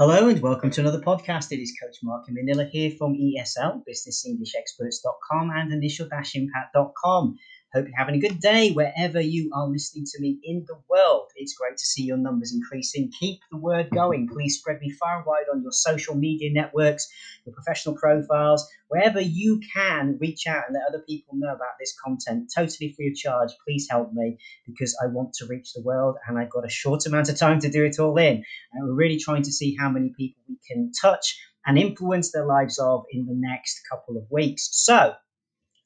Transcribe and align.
Hello 0.00 0.30
and 0.30 0.40
welcome 0.40 0.70
to 0.70 0.80
another 0.80 1.02
podcast. 1.02 1.52
It 1.52 1.60
is 1.60 1.76
Coach 1.78 1.98
Mark 2.02 2.24
Manila 2.30 2.64
here 2.64 2.90
from 2.96 3.12
ESL, 3.12 3.82
businessenglishexperts.com 3.86 5.50
and 5.50 5.74
initial-impact.com. 5.74 7.36
Hope 7.72 7.86
you're 7.86 7.96
having 7.96 8.16
a 8.16 8.18
good 8.18 8.40
day 8.40 8.72
wherever 8.72 9.20
you 9.20 9.52
are 9.54 9.68
listening 9.68 10.04
to 10.04 10.20
me 10.20 10.40
in 10.42 10.64
the 10.66 10.80
world. 10.88 11.30
It's 11.36 11.54
great 11.54 11.76
to 11.76 11.86
see 11.86 12.02
your 12.02 12.16
numbers 12.16 12.52
increasing. 12.52 13.12
Keep 13.20 13.42
the 13.52 13.58
word 13.58 13.90
going. 13.90 14.28
Please 14.28 14.58
spread 14.58 14.80
me 14.80 14.90
far 14.90 15.18
and 15.18 15.26
wide 15.26 15.44
on 15.52 15.62
your 15.62 15.70
social 15.70 16.16
media 16.16 16.52
networks, 16.52 17.08
your 17.46 17.54
professional 17.54 17.94
profiles, 17.94 18.68
wherever 18.88 19.20
you 19.20 19.60
can 19.72 20.18
reach 20.20 20.48
out 20.48 20.64
and 20.66 20.74
let 20.74 20.88
other 20.88 21.04
people 21.08 21.34
know 21.36 21.54
about 21.54 21.78
this 21.78 21.94
content 22.04 22.50
totally 22.52 22.92
free 22.92 23.08
of 23.08 23.14
charge. 23.14 23.50
Please 23.64 23.86
help 23.88 24.12
me 24.12 24.38
because 24.66 24.98
I 25.00 25.06
want 25.06 25.34
to 25.34 25.46
reach 25.46 25.72
the 25.72 25.82
world 25.82 26.16
and 26.26 26.38
I've 26.38 26.50
got 26.50 26.66
a 26.66 26.70
short 26.70 27.06
amount 27.06 27.28
of 27.28 27.38
time 27.38 27.60
to 27.60 27.70
do 27.70 27.84
it 27.84 28.00
all 28.00 28.16
in. 28.18 28.42
And 28.72 28.88
we're 28.88 28.94
really 28.94 29.18
trying 29.18 29.42
to 29.42 29.52
see 29.52 29.76
how 29.78 29.90
many 29.90 30.12
people 30.18 30.42
we 30.48 30.56
can 30.68 30.90
touch 31.00 31.40
and 31.66 31.78
influence 31.78 32.32
their 32.32 32.46
lives 32.46 32.80
of 32.80 33.04
in 33.12 33.26
the 33.26 33.34
next 33.36 33.82
couple 33.88 34.16
of 34.16 34.24
weeks. 34.28 34.68
So, 34.72 35.14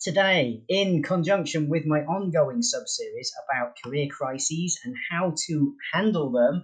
today 0.04 0.62
in 0.68 1.02
conjunction 1.02 1.68
with 1.70 1.86
my 1.86 2.00
ongoing 2.00 2.60
sub-series 2.60 3.32
about 3.48 3.72
career 3.82 4.06
crises 4.10 4.78
and 4.84 4.94
how 5.10 5.34
to 5.46 5.74
handle 5.94 6.30
them 6.30 6.62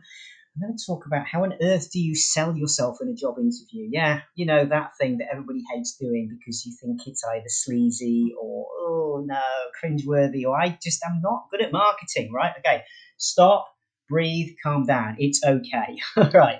i'm 0.55 0.61
going 0.61 0.77
to 0.77 0.85
talk 0.87 1.07
about 1.07 1.27
how 1.27 1.43
on 1.43 1.55
earth 1.63 1.91
do 1.91 1.99
you 1.99 2.15
sell 2.15 2.55
yourself 2.55 2.99
in 3.01 3.09
a 3.09 3.15
job 3.15 3.37
interview? 3.39 3.89
Yeah 3.91 4.21
you 4.35 4.45
know 4.45 4.66
that 4.66 4.91
thing 5.01 5.19
that 5.19 5.29
everybody 5.33 5.63
hates 5.73 5.97
doing 5.99 6.29
because 6.39 6.66
you 6.66 6.77
think 6.83 7.01
it's 7.07 7.25
either 7.25 7.49
sleazy 7.49 8.33
or 8.39 8.66
oh 8.79 9.25
no 9.27 9.41
cringeworthy 9.83 10.45
or 10.45 10.61
i 10.61 10.79
just 10.83 11.02
am 11.02 11.21
not 11.23 11.47
good 11.51 11.63
at 11.63 11.73
marketing 11.73 12.30
right? 12.33 12.52
Okay 12.59 12.83
stop 13.16 13.66
breathe 14.11 14.49
calm 14.63 14.85
down. 14.85 15.15
It's 15.19 15.41
okay. 15.45 15.97
All 16.16 16.30
right 16.35 16.59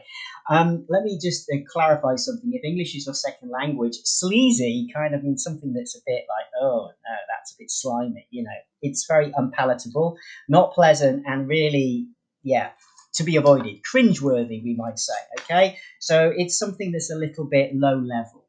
um, 0.51 0.85
let 0.89 1.05
me 1.05 1.17
just 1.23 1.49
uh, 1.49 1.59
clarify 1.73 2.17
something. 2.17 2.51
If 2.53 2.65
English 2.65 2.97
is 2.97 3.07
your 3.07 3.15
second 3.15 3.51
language, 3.51 3.95
sleazy 4.03 4.89
kind 4.93 5.15
of 5.15 5.23
means 5.23 5.45
something 5.45 5.73
that's 5.73 5.97
a 5.97 6.01
bit 6.05 6.25
like, 6.29 6.47
oh, 6.61 6.89
no, 6.89 7.17
that's 7.33 7.55
a 7.55 7.57
bit 7.57 7.71
slimy. 7.71 8.27
You 8.31 8.43
know, 8.43 8.59
it's 8.83 9.07
very 9.07 9.33
unpalatable, 9.37 10.17
not 10.49 10.75
pleasant, 10.75 11.23
and 11.25 11.47
really, 11.47 12.09
yeah, 12.43 12.71
to 13.15 13.23
be 13.23 13.37
avoided. 13.37 13.77
Cringeworthy, 13.95 14.63
we 14.65 14.75
might 14.77 14.99
say. 14.99 15.15
Okay, 15.41 15.79
so 16.01 16.33
it's 16.37 16.59
something 16.59 16.91
that's 16.91 17.13
a 17.13 17.17
little 17.17 17.45
bit 17.49 17.71
low 17.73 17.95
level, 17.95 18.45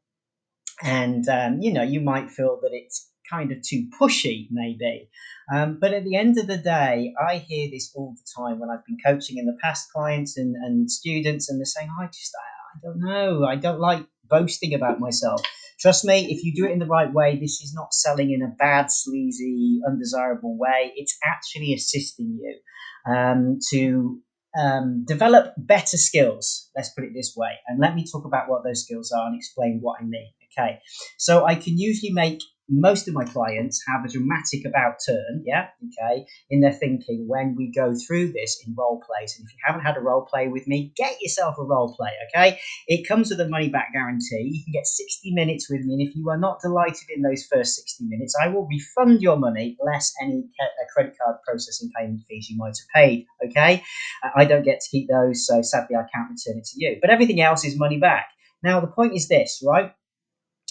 and 0.82 1.28
um, 1.28 1.60
you 1.60 1.72
know, 1.72 1.82
you 1.84 2.00
might 2.00 2.32
feel 2.32 2.58
that 2.62 2.70
it's 2.72 3.11
kind 3.30 3.52
of 3.52 3.62
too 3.62 3.88
pushy, 4.00 4.48
maybe. 4.50 5.08
Um, 5.52 5.78
but 5.80 5.92
at 5.92 6.04
the 6.04 6.16
end 6.16 6.38
of 6.38 6.46
the 6.46 6.56
day, 6.56 7.12
I 7.20 7.38
hear 7.38 7.70
this 7.70 7.92
all 7.94 8.14
the 8.14 8.42
time 8.42 8.58
when 8.58 8.70
I've 8.70 8.86
been 8.86 8.98
coaching 9.04 9.38
in 9.38 9.46
the 9.46 9.58
past 9.62 9.90
clients 9.92 10.36
and, 10.36 10.54
and 10.56 10.90
students, 10.90 11.48
and 11.48 11.58
they're 11.58 11.66
saying, 11.66 11.88
oh, 11.90 12.02
I 12.02 12.06
just, 12.06 12.32
I, 12.36 12.76
I 12.76 12.80
don't 12.82 13.00
know, 13.00 13.44
I 13.44 13.56
don't 13.56 13.80
like 13.80 14.06
boasting 14.28 14.74
about 14.74 15.00
myself. 15.00 15.42
Trust 15.78 16.04
me, 16.04 16.32
if 16.32 16.44
you 16.44 16.54
do 16.54 16.64
it 16.64 16.72
in 16.72 16.78
the 16.78 16.86
right 16.86 17.12
way, 17.12 17.36
this 17.36 17.60
is 17.60 17.74
not 17.74 17.92
selling 17.92 18.30
in 18.32 18.42
a 18.42 18.54
bad, 18.56 18.86
sleazy, 18.90 19.80
undesirable 19.86 20.56
way. 20.56 20.92
It's 20.94 21.18
actually 21.24 21.74
assisting 21.74 22.38
you 22.40 23.12
um, 23.12 23.58
to 23.70 24.20
um, 24.56 25.04
develop 25.04 25.54
better 25.56 25.96
skills. 25.96 26.70
Let's 26.76 26.90
put 26.90 27.04
it 27.04 27.12
this 27.14 27.34
way. 27.36 27.50
And 27.66 27.80
let 27.80 27.94
me 27.96 28.06
talk 28.10 28.24
about 28.24 28.48
what 28.48 28.62
those 28.64 28.84
skills 28.84 29.10
are 29.10 29.26
and 29.26 29.36
explain 29.36 29.80
what 29.80 30.00
I 30.00 30.04
mean. 30.04 30.30
Okay. 30.56 30.78
So 31.18 31.44
I 31.46 31.54
can 31.54 31.78
usually 31.78 32.12
make 32.12 32.40
most 32.72 33.06
of 33.06 33.14
my 33.14 33.24
clients 33.24 33.82
have 33.86 34.04
a 34.04 34.08
dramatic 34.08 34.64
about 34.64 34.96
turn, 35.06 35.44
yeah, 35.44 35.68
okay, 35.84 36.24
in 36.50 36.60
their 36.60 36.72
thinking 36.72 37.26
when 37.28 37.54
we 37.56 37.70
go 37.70 37.94
through 37.94 38.32
this 38.32 38.62
in 38.66 38.74
role 38.74 39.02
plays. 39.06 39.36
And 39.36 39.46
if 39.46 39.52
you 39.52 39.58
haven't 39.64 39.82
had 39.84 39.96
a 39.96 40.00
role 40.00 40.22
play 40.24 40.48
with 40.48 40.66
me, 40.66 40.92
get 40.96 41.20
yourself 41.20 41.56
a 41.58 41.64
role 41.64 41.94
play, 41.94 42.10
okay? 42.28 42.58
It 42.88 43.06
comes 43.06 43.30
with 43.30 43.40
a 43.40 43.48
money 43.48 43.68
back 43.68 43.92
guarantee. 43.92 44.50
You 44.52 44.64
can 44.64 44.72
get 44.72 44.86
60 44.86 45.32
minutes 45.34 45.70
with 45.70 45.82
me, 45.82 45.94
and 45.94 46.08
if 46.08 46.16
you 46.16 46.28
are 46.30 46.38
not 46.38 46.60
delighted 46.62 47.10
in 47.14 47.22
those 47.22 47.46
first 47.52 47.76
60 47.76 48.04
minutes, 48.06 48.34
I 48.42 48.48
will 48.48 48.66
refund 48.66 49.20
your 49.20 49.36
money 49.36 49.76
less 49.84 50.12
any 50.22 50.44
uh, 50.60 50.84
credit 50.94 51.14
card 51.22 51.36
processing 51.46 51.90
payment 51.96 52.22
fees 52.28 52.48
you 52.48 52.56
might 52.56 52.68
have 52.68 52.88
paid, 52.94 53.26
okay? 53.46 53.82
Uh, 54.24 54.30
I 54.34 54.46
don't 54.46 54.64
get 54.64 54.80
to 54.80 54.90
keep 54.90 55.08
those, 55.08 55.46
so 55.46 55.60
sadly 55.62 55.96
I 55.96 56.04
can't 56.14 56.30
return 56.30 56.58
it 56.58 56.64
to 56.64 56.74
you. 56.76 56.98
But 57.00 57.10
everything 57.10 57.40
else 57.40 57.64
is 57.64 57.78
money 57.78 57.98
back. 57.98 58.28
Now, 58.62 58.80
the 58.80 58.86
point 58.86 59.14
is 59.14 59.28
this, 59.28 59.62
right? 59.66 59.92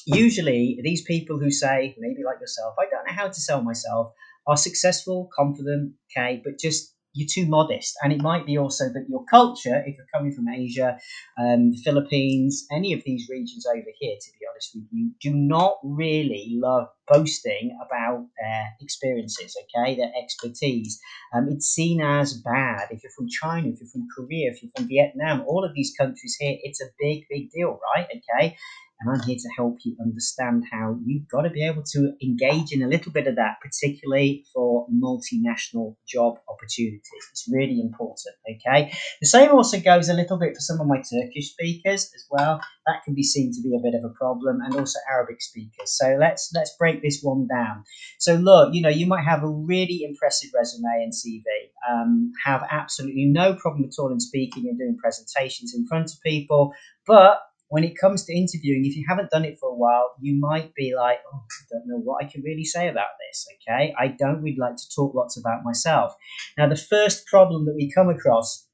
Usually 0.05 0.79
these 0.83 1.03
people 1.03 1.39
who 1.39 1.51
say, 1.51 1.95
maybe 1.97 2.23
like 2.25 2.39
yourself, 2.39 2.75
I 2.79 2.85
don't 2.89 3.05
know 3.05 3.13
how 3.13 3.27
to 3.27 3.33
sell 3.33 3.61
myself, 3.61 4.13
are 4.47 4.57
successful, 4.57 5.29
confident, 5.35 5.93
okay, 6.11 6.41
but 6.43 6.59
just 6.59 6.93
you're 7.13 7.27
too 7.29 7.45
modest. 7.45 7.97
And 8.01 8.13
it 8.13 8.21
might 8.21 8.45
be 8.45 8.57
also 8.57 8.85
that 8.85 9.05
your 9.09 9.25
culture, 9.25 9.83
if 9.85 9.97
you're 9.97 10.05
coming 10.13 10.33
from 10.33 10.47
Asia, 10.47 10.97
um, 11.37 11.71
the 11.71 11.81
Philippines, 11.83 12.65
any 12.71 12.93
of 12.93 13.03
these 13.05 13.27
regions 13.29 13.65
over 13.67 13.89
here, 13.99 14.15
to 14.19 14.31
be 14.31 14.45
honest 14.49 14.71
with 14.73 14.85
you, 14.91 15.11
do 15.21 15.33
not 15.33 15.77
really 15.83 16.53
love 16.53 16.87
boasting 17.07 17.77
about 17.85 18.25
their 18.41 18.69
experiences, 18.79 19.57
okay, 19.75 19.95
their 19.95 20.11
expertise. 20.21 20.99
Um, 21.35 21.49
it's 21.49 21.67
seen 21.67 22.01
as 22.01 22.33
bad. 22.33 22.87
If 22.91 23.03
you're 23.03 23.11
from 23.15 23.27
China, 23.27 23.67
if 23.67 23.81
you're 23.81 23.89
from 23.89 24.07
Korea, 24.15 24.51
if 24.51 24.63
you're 24.63 24.71
from 24.75 24.87
Vietnam, 24.87 25.43
all 25.47 25.65
of 25.65 25.73
these 25.75 25.93
countries 25.99 26.37
here, 26.39 26.57
it's 26.63 26.81
a 26.81 26.87
big, 26.97 27.25
big 27.29 27.51
deal, 27.51 27.77
right? 27.95 28.07
Okay 28.07 28.55
and 29.01 29.11
I'm 29.11 29.27
here 29.27 29.37
to 29.37 29.49
help 29.57 29.79
you 29.83 29.95
understand 29.99 30.63
how 30.71 30.97
you've 31.03 31.27
got 31.27 31.41
to 31.41 31.49
be 31.49 31.65
able 31.65 31.83
to 31.93 32.13
engage 32.21 32.71
in 32.71 32.83
a 32.83 32.87
little 32.87 33.11
bit 33.11 33.27
of 33.27 33.35
that, 33.37 33.57
particularly 33.61 34.45
for 34.53 34.87
multinational 34.89 35.95
job 36.07 36.35
opportunities. 36.47 37.01
It's 37.31 37.49
really 37.51 37.79
important, 37.81 38.35
okay? 38.49 38.93
The 39.19 39.27
same 39.27 39.51
also 39.51 39.79
goes 39.79 40.09
a 40.09 40.13
little 40.13 40.37
bit 40.37 40.53
for 40.53 40.61
some 40.61 40.79
of 40.79 40.87
my 40.87 40.97
Turkish 40.97 41.51
speakers 41.51 42.11
as 42.15 42.25
well. 42.29 42.61
That 42.85 43.03
can 43.03 43.15
be 43.15 43.23
seen 43.23 43.51
to 43.53 43.61
be 43.61 43.75
a 43.75 43.81
bit 43.81 43.95
of 43.97 44.03
a 44.03 44.13
problem, 44.13 44.59
and 44.63 44.75
also 44.75 44.99
Arabic 45.11 45.41
speakers. 45.41 45.97
So 45.97 46.17
let's 46.19 46.51
let's 46.53 46.75
break 46.77 47.01
this 47.01 47.21
one 47.21 47.47
down. 47.47 47.83
So 48.19 48.35
look, 48.35 48.73
you 48.73 48.81
know, 48.81 48.89
you 48.89 49.07
might 49.07 49.23
have 49.23 49.43
a 49.43 49.49
really 49.49 50.01
impressive 50.03 50.51
resume 50.55 51.03
and 51.03 51.13
CV, 51.13 51.43
um, 51.89 52.31
have 52.43 52.63
absolutely 52.69 53.25
no 53.25 53.55
problem 53.55 53.85
at 53.85 53.99
all 53.99 54.11
in 54.11 54.19
speaking 54.19 54.67
and 54.67 54.77
doing 54.77 54.97
presentations 54.97 55.73
in 55.75 55.87
front 55.87 56.11
of 56.11 56.21
people, 56.21 56.73
but 57.05 57.39
when 57.71 57.85
it 57.85 57.97
comes 57.97 58.25
to 58.25 58.37
interviewing, 58.37 58.83
if 58.83 58.97
you 58.97 59.05
haven't 59.07 59.31
done 59.31 59.45
it 59.45 59.57
for 59.57 59.69
a 59.69 59.73
while, 59.73 60.11
you 60.19 60.37
might 60.37 60.75
be 60.75 60.93
like, 60.93 61.19
oh, 61.33 61.37
I 61.37 61.63
don't 61.71 61.87
know 61.87 62.01
what 62.03 62.21
I 62.21 62.27
can 62.27 62.41
really 62.41 62.65
say 62.65 62.89
about 62.89 63.07
this. 63.21 63.47
Okay. 63.55 63.93
I 63.97 64.07
don't 64.07 64.41
really 64.41 64.57
like 64.59 64.75
to 64.75 64.89
talk 64.93 65.15
lots 65.15 65.39
about 65.39 65.63
myself. 65.63 66.13
Now, 66.57 66.67
the 66.67 66.75
first 66.75 67.25
problem 67.27 67.65
that 67.67 67.75
we 67.77 67.89
come 67.89 68.09
across 68.09 68.67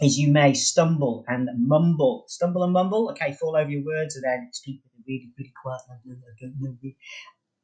is 0.00 0.16
you 0.16 0.32
may 0.32 0.54
stumble 0.54 1.26
and 1.28 1.50
mumble. 1.58 2.24
Stumble 2.26 2.64
and 2.64 2.72
mumble. 2.72 3.10
Okay. 3.10 3.34
Fall 3.34 3.54
over 3.54 3.68
your 3.68 3.84
words 3.84 4.16
and 4.16 4.24
then 4.24 4.48
speak 4.52 4.80
really, 5.06 5.30
really 5.38 5.52
quiet. 5.62 5.82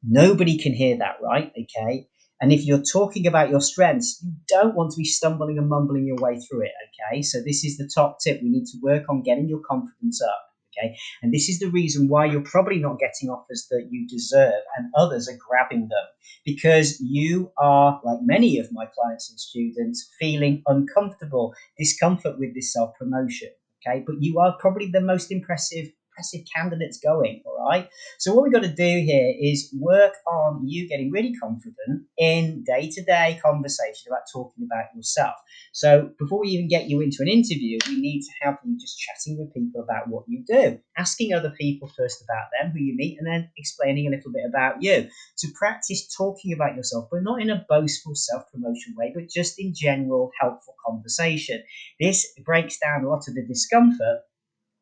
Nobody 0.03 0.59
can 0.59 0.73
hear 0.73 0.99
that, 0.99 1.15
right? 1.23 1.51
Okay. 1.59 2.07
And 2.39 2.53
if 2.53 2.63
you're 2.63 2.83
talking 2.83 3.25
about 3.25 3.49
your 3.49 3.59
strengths, 3.59 4.21
you 4.23 4.33
don't 4.47 4.75
want 4.75 4.91
to 4.91 4.97
be 4.97 5.03
stumbling 5.03 5.57
and 5.57 5.67
mumbling 5.67 6.05
your 6.05 6.17
way 6.17 6.39
through 6.39 6.65
it. 6.65 6.73
Okay. 7.11 7.23
So 7.23 7.39
this 7.39 7.63
is 7.63 7.77
the 7.77 7.89
top 7.91 8.19
tip. 8.23 8.39
We 8.43 8.49
need 8.49 8.65
to 8.67 8.77
work 8.83 9.05
on 9.09 9.23
getting 9.23 9.49
your 9.49 9.61
confidence 9.67 10.21
up. 10.21 10.45
Okay. 10.79 10.97
And 11.21 11.33
this 11.33 11.49
is 11.49 11.59
the 11.59 11.69
reason 11.69 12.07
why 12.07 12.25
you're 12.25 12.41
probably 12.41 12.79
not 12.79 12.99
getting 12.99 13.29
offers 13.29 13.67
that 13.69 13.87
you 13.89 14.07
deserve 14.07 14.61
and 14.77 14.91
others 14.95 15.27
are 15.27 15.37
grabbing 15.37 15.87
them 15.89 16.07
because 16.45 16.99
you 16.99 17.51
are, 17.57 17.99
like 18.03 18.19
many 18.21 18.59
of 18.59 18.71
my 18.71 18.85
clients 18.85 19.29
and 19.29 19.39
students, 19.39 20.09
feeling 20.19 20.63
uncomfortable, 20.67 21.53
discomfort 21.77 22.39
with 22.39 22.53
this 22.55 22.73
self 22.73 22.91
promotion. 22.97 23.49
Okay. 23.85 24.03
But 24.05 24.15
you 24.19 24.39
are 24.39 24.57
probably 24.59 24.89
the 24.91 25.01
most 25.01 25.31
impressive 25.31 25.87
candidates 26.55 26.99
going. 26.99 27.41
All 27.45 27.57
right. 27.69 27.89
So 28.17 28.33
what 28.33 28.43
we've 28.43 28.53
got 28.53 28.63
to 28.63 28.67
do 28.67 29.03
here 29.05 29.33
is 29.39 29.73
work 29.77 30.13
on 30.27 30.67
you 30.67 30.87
getting 30.87 31.11
really 31.11 31.33
confident 31.35 32.05
in 32.17 32.63
day 32.63 32.89
to 32.91 33.03
day 33.03 33.39
conversation 33.43 34.07
about 34.07 34.23
talking 34.31 34.67
about 34.69 34.85
yourself. 34.95 35.35
So 35.73 36.11
before 36.19 36.41
we 36.41 36.49
even 36.49 36.67
get 36.67 36.89
you 36.89 37.01
into 37.01 37.17
an 37.21 37.27
interview, 37.27 37.77
we 37.87 37.99
need 37.99 38.21
to 38.21 38.31
have 38.41 38.57
you 38.65 38.77
just 38.79 38.99
chatting 38.99 39.37
with 39.39 39.53
people 39.53 39.81
about 39.81 40.07
what 40.07 40.25
you 40.27 40.43
do, 40.47 40.79
asking 40.97 41.33
other 41.33 41.53
people 41.59 41.89
first 41.95 42.23
about 42.23 42.47
them, 42.59 42.71
who 42.71 42.79
you 42.79 42.95
meet, 42.95 43.17
and 43.19 43.27
then 43.27 43.49
explaining 43.57 44.07
a 44.07 44.15
little 44.15 44.31
bit 44.31 44.43
about 44.47 44.81
you. 44.81 45.07
To 45.39 45.47
practice 45.57 46.13
talking 46.15 46.53
about 46.53 46.75
yourself, 46.75 47.07
but 47.11 47.23
not 47.23 47.41
in 47.41 47.49
a 47.49 47.65
boastful 47.69 48.15
self 48.15 48.43
promotion 48.51 48.95
way, 48.97 49.11
but 49.13 49.29
just 49.29 49.59
in 49.59 49.73
general 49.75 50.31
helpful 50.39 50.75
conversation. 50.85 51.63
This 51.99 52.27
breaks 52.45 52.79
down 52.79 53.03
a 53.03 53.09
lot 53.09 53.27
of 53.27 53.35
the 53.35 53.45
discomfort 53.45 54.21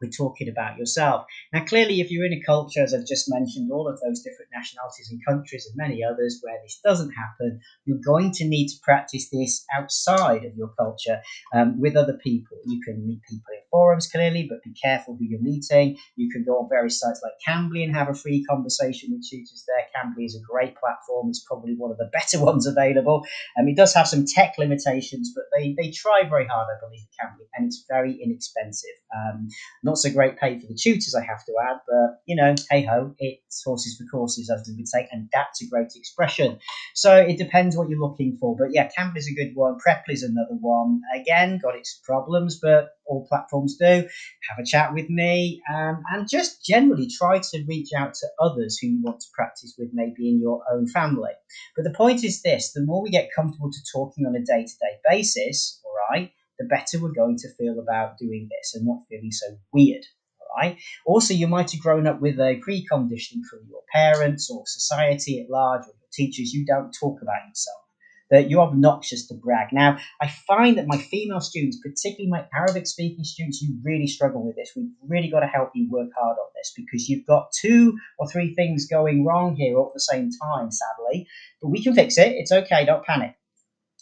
we're 0.01 0.09
talking 0.09 0.49
about 0.49 0.77
yourself. 0.77 1.25
Now, 1.53 1.65
clearly, 1.65 2.01
if 2.01 2.11
you're 2.11 2.25
in 2.25 2.33
a 2.33 2.44
culture, 2.44 2.83
as 2.83 2.94
I've 2.94 3.05
just 3.05 3.29
mentioned, 3.29 3.71
all 3.71 3.88
of 3.88 3.99
those 4.01 4.21
different 4.21 4.51
nationalities 4.53 5.09
and 5.11 5.25
countries 5.25 5.65
and 5.67 5.75
many 5.75 6.03
others 6.03 6.39
where 6.41 6.59
this 6.63 6.79
doesn't 6.83 7.11
happen, 7.11 7.59
you're 7.85 7.99
going 8.05 8.31
to 8.33 8.45
need 8.45 8.67
to 8.67 8.79
practice 8.83 9.29
this 9.31 9.65
outside 9.75 10.45
of 10.45 10.55
your 10.55 10.69
culture 10.77 11.21
um, 11.53 11.79
with 11.79 11.95
other 11.95 12.19
people. 12.23 12.57
You 12.65 12.81
can 12.81 13.05
meet 13.05 13.21
people 13.23 13.53
in 13.53 13.61
forums, 13.77 14.07
clearly, 14.07 14.47
but 14.50 14.63
be 14.63 14.74
careful 14.74 15.15
who 15.15 15.25
you're 15.25 15.39
meeting. 15.39 15.95
You 16.15 16.31
can 16.31 16.44
go 16.44 16.53
on 16.57 16.68
various 16.68 17.00
sites 17.00 17.21
like 17.21 17.33
Cambly 17.47 17.83
and 17.83 17.95
have 17.95 18.09
a 18.09 18.15
free 18.15 18.44
conversation 18.44 19.12
with 19.12 19.24
tutors 19.29 19.63
there. 19.68 19.85
Cambly 19.94 20.25
is 20.25 20.35
a 20.35 20.51
great 20.51 20.75
platform. 20.77 21.29
It's 21.29 21.45
probably 21.45 21.75
one 21.77 21.91
of 21.91 21.97
the 21.97 22.09
better 22.13 22.44
ones 22.44 22.65
available. 22.65 23.24
Um, 23.59 23.68
it 23.68 23.77
does 23.77 23.94
have 23.94 24.07
some 24.07 24.25
tech 24.25 24.56
limitations, 24.57 25.31
but 25.35 25.44
they, 25.56 25.75
they 25.77 25.91
try 25.91 26.24
very 26.27 26.47
hard, 26.47 26.68
I 26.75 26.79
believe, 26.83 27.06
Cambly, 27.21 27.45
and 27.53 27.68
it's 27.68 27.85
very 27.88 28.18
inexpensive. 28.19 28.97
Um, 29.15 29.47
not 29.83 30.00
so 30.00 30.09
great 30.12 30.38
pay 30.39 30.59
for 30.59 30.65
the 30.65 30.75
tutors, 30.75 31.13
I 31.13 31.23
have 31.23 31.45
to 31.45 31.53
add, 31.69 31.77
but 31.88 32.18
you 32.25 32.35
know, 32.35 32.56
hey 32.71 32.83
ho, 32.83 33.13
it's 33.19 33.63
horses 33.63 33.95
for 33.95 34.06
courses, 34.09 34.50
as 34.50 34.68
we 34.75 34.85
say, 34.85 35.07
and 35.12 35.30
that's 35.31 35.62
a 35.62 35.68
great 35.68 35.91
expression. 35.95 36.57
So 36.95 37.15
it 37.15 37.38
depends 37.38 37.77
what 37.77 37.89
you're 37.89 38.00
looking 38.00 38.38
for. 38.39 38.56
But 38.57 38.69
yeah, 38.71 38.89
is 39.15 39.27
a 39.27 39.33
good 39.33 39.51
one. 39.53 39.77
Preply 39.85 40.13
is 40.13 40.23
another 40.23 40.56
one. 40.59 41.01
Again, 41.15 41.59
got 41.62 41.75
its 41.75 42.00
problems, 42.03 42.59
but 42.62 42.89
all 43.07 43.25
platforms 43.27 43.77
do. 43.77 43.86
Have 43.86 44.59
a 44.59 44.65
chat 44.65 44.94
with 44.94 45.09
me 45.09 45.62
um, 45.74 46.04
and 46.12 46.30
just 46.30 46.65
generally 46.65 47.07
try 47.09 47.39
to 47.39 47.65
reach 47.68 47.89
out 47.98 48.13
to 48.15 48.27
others 48.39 48.77
who 48.77 48.88
you 48.88 49.01
want 49.01 49.19
to 49.21 49.27
practice 49.33 49.75
with, 49.77 49.89
maybe 49.94 50.30
in 50.30 50.39
your 50.39 50.62
own 50.71 50.88
family. 50.88 51.31
But 51.75 51.83
the 51.83 51.94
point 51.94 52.24
is 52.24 52.42
this 52.42 52.74
the 52.74 52.83
more 52.83 53.01
we 53.01 53.09
get 53.09 53.30
comfortable 53.36 53.71
to 53.71 53.92
talking 53.92 54.25
on 54.25 54.36
a 54.36 54.39
day 54.39 54.65
to 54.65 54.74
day 54.74 55.00
basis, 55.09 55.81
all 55.86 55.95
right, 56.12 56.31
the 56.59 56.65
better 56.65 57.00
we're 57.00 57.12
going 57.12 57.38
to 57.38 57.54
feel 57.56 57.80
about 57.80 58.18
doing 58.18 58.50
this 58.50 58.75
and 58.75 58.86
not 58.86 59.04
feeling 59.09 59.31
so 59.31 59.57
weird. 59.71 60.04
All 60.39 60.48
right. 60.62 60.77
Also, 61.06 61.33
you 61.33 61.48
might 61.48 61.71
have 61.71 61.81
grown 61.81 62.07
up 62.07 62.21
with 62.21 62.39
a 62.39 62.62
preconditioning 62.68 63.44
from 63.50 63.68
your 63.69 63.81
parents 63.92 64.50
or 64.50 64.63
society 64.65 65.42
at 65.42 65.50
large 65.50 65.83
or 65.83 65.94
your 66.00 66.09
teachers. 66.12 66.54
You 66.54 66.65
don't 66.65 66.92
talk 66.92 67.21
about 67.21 67.48
yourself 67.48 67.87
that 68.29 68.50
you're 68.50 68.62
obnoxious 68.62 69.27
to 69.27 69.35
brag. 69.35 69.69
Now, 69.71 69.97
I 70.21 70.27
find 70.27 70.77
that 70.77 70.88
my 70.88 70.97
female 70.97 71.39
students, 71.39 71.79
particularly 71.81 72.29
my 72.29 72.45
Arabic 72.53 72.88
speaking 72.88 73.24
students, 73.24 73.62
you 73.62 73.77
really 73.83 74.07
struggle 74.07 74.45
with 74.45 74.56
this. 74.56 74.71
We've 74.75 74.91
really 75.07 75.29
got 75.29 75.41
to 75.41 75.47
help 75.47 75.71
you 75.75 75.89
work 75.89 76.09
hard 76.18 76.38
on 76.38 76.47
this 76.56 76.74
because 76.75 77.07
you've 77.07 77.25
got 77.25 77.51
two 77.51 77.97
or 78.19 78.29
three 78.29 78.56
things 78.56 78.88
going 78.88 79.25
wrong 79.25 79.56
here 79.56 79.77
all 79.77 79.88
at 79.88 79.94
the 79.94 80.00
same 80.00 80.29
time, 80.31 80.69
sadly. 80.71 81.27
But 81.62 81.69
we 81.69 81.83
can 81.83 81.95
fix 81.95 82.18
it. 82.18 82.33
It's 82.33 82.51
okay. 82.51 82.85
Don't 82.85 83.06
panic. 83.06 83.35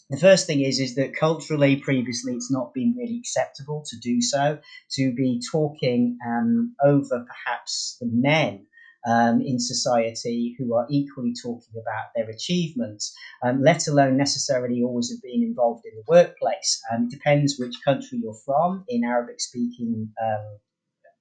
The 0.10 0.20
first 0.20 0.46
thing 0.46 0.62
is 0.62 0.80
is 0.80 0.96
that 0.96 1.16
culturally, 1.16 1.78
previously, 1.78 2.34
it's 2.34 2.52
not 2.52 2.76
been 2.76 2.96
really 2.96 3.18
acceptable 3.18 3.84
to 3.88 3.98
do 3.98 4.22
so, 4.22 4.60
to 4.92 5.14
be 5.16 5.42
talking 5.52 6.20
um, 6.26 6.76
over 6.84 7.26
perhaps 7.26 7.98
the 8.00 8.08
men 8.12 8.68
um, 9.08 9.42
in 9.42 9.60
society 9.60 10.56
who 10.58 10.76
are 10.76 10.88
equally 10.90 11.34
talking 11.42 11.74
about 11.74 12.06
their 12.16 12.30
achievements, 12.30 13.14
um, 13.44 13.62
let 13.62 13.88
alone 13.88 14.18
necessarily 14.18 14.82
always 14.84 15.12
have 15.12 15.22
been 15.22 15.44
involved 15.44 15.86
in 15.86 15.96
the 15.96 16.04
workplace. 16.08 16.82
Um, 16.92 17.04
it 17.06 17.12
depends 17.12 17.58
which 17.60 17.76
country 17.84 18.20
you're 18.22 18.42
from. 18.46 18.84
In 18.88 19.04
Arabic 19.04 19.40
speaking 19.40 20.12
um, 20.22 20.60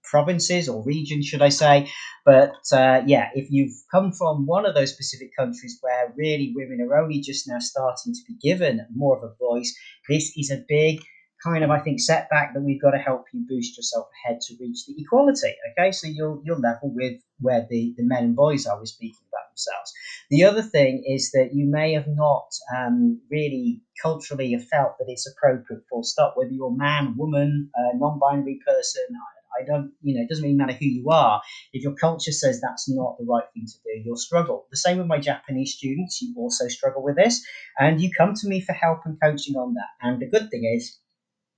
provinces 0.05 0.69
or 0.69 0.85
regions, 0.85 1.27
should 1.27 1.43
I 1.43 1.49
say. 1.49 1.91
But 2.25 2.55
uh, 2.73 3.03
yeah, 3.07 3.31
if 3.35 3.51
you've 3.51 3.75
come 3.91 4.13
from 4.13 4.47
one 4.47 4.67
of 4.67 4.75
those 4.75 4.93
specific 4.93 5.31
countries 5.37 5.79
where 5.81 6.13
really 6.17 6.53
women 6.55 6.87
are 6.87 7.03
only 7.03 7.21
just 7.21 7.49
now 7.49 7.59
starting 7.59 8.15
to 8.15 8.21
be 8.29 8.37
given 8.41 8.87
more 8.95 9.17
of 9.17 9.25
a 9.25 9.35
voice, 9.39 9.77
this 10.09 10.33
is 10.37 10.51
a 10.51 10.65
big 10.69 11.01
kind 11.45 11.63
of 11.63 11.71
I 11.71 11.81
think 11.81 12.01
setback 12.01 12.55
that 12.55 12.63
we've 12.63 12.81
got 12.81 12.93
to 12.93 12.99
help 12.99 13.27
you 13.33 13.45
boost 13.49 13.77
yourself 13.77 14.07
ahead 14.17 14.41
to 14.43 14.57
reach 14.59 14.87
the 14.87 14.95
equality. 14.99 15.55
Okay, 15.73 15.93
so 15.93 16.09
you'll 16.09 16.41
you'll 16.45 16.61
level 16.61 16.91
with 16.95 17.21
where 17.41 17.67
the, 17.69 17.95
the 17.97 18.05
men 18.05 18.25
and 18.25 18.37
boys 18.37 18.67
are 18.67 18.79
with 18.79 18.89
speaking 18.89 19.27
about 19.29 19.51
themselves. 19.51 19.93
The 20.31 20.45
other 20.45 20.63
thing 20.63 21.05
is 21.07 21.31
that 21.33 21.51
you 21.53 21.67
may 21.67 21.93
have 21.93 22.09
not 22.09 22.49
um, 22.75 23.21
really 23.31 23.83
culturally 24.01 24.53
have 24.53 24.67
felt 24.69 24.99
that 24.99 25.07
it's 25.09 25.31
appropriate 25.31 25.83
for 25.91 26.03
stop 26.03 26.35
whether 26.37 26.51
you're 26.51 26.75
man, 26.75 27.15
woman, 27.17 27.71
uh, 27.77 27.97
non-binary 27.97 28.61
person. 28.67 29.03
I, 29.13 29.63
I 29.63 29.65
don't, 29.65 29.93
you 30.03 30.17
know, 30.17 30.23
it 30.23 30.29
doesn't 30.29 30.43
really 30.43 30.57
matter 30.57 30.73
who 30.73 30.87
you 30.87 31.11
are. 31.11 31.41
If 31.73 31.83
your 31.85 31.95
culture 31.95 32.33
says 32.33 32.61
that's 32.61 32.89
not 32.89 33.17
the 33.19 33.25
right 33.25 33.45
thing 33.55 33.67
to 33.67 33.79
do, 33.85 34.03
you'll 34.05 34.17
struggle. 34.17 34.67
The 34.71 34.77
same 34.77 34.99
with 34.99 35.07
my 35.07 35.19
Japanese 35.19 35.75
students, 35.75 36.21
you 36.21 36.35
also 36.37 36.67
struggle 36.69 37.05
with 37.05 37.17
this, 37.17 37.45
and 37.79 38.01
you 38.01 38.11
come 38.17 38.35
to 38.35 38.49
me 38.49 38.61
for 38.61 38.73
help 38.73 39.01
and 39.05 39.21
coaching 39.23 39.55
on 39.55 39.75
that. 39.75 39.91
And 40.03 40.21
the 40.21 40.27
good 40.27 40.51
thing 40.51 40.65
is, 40.77 40.99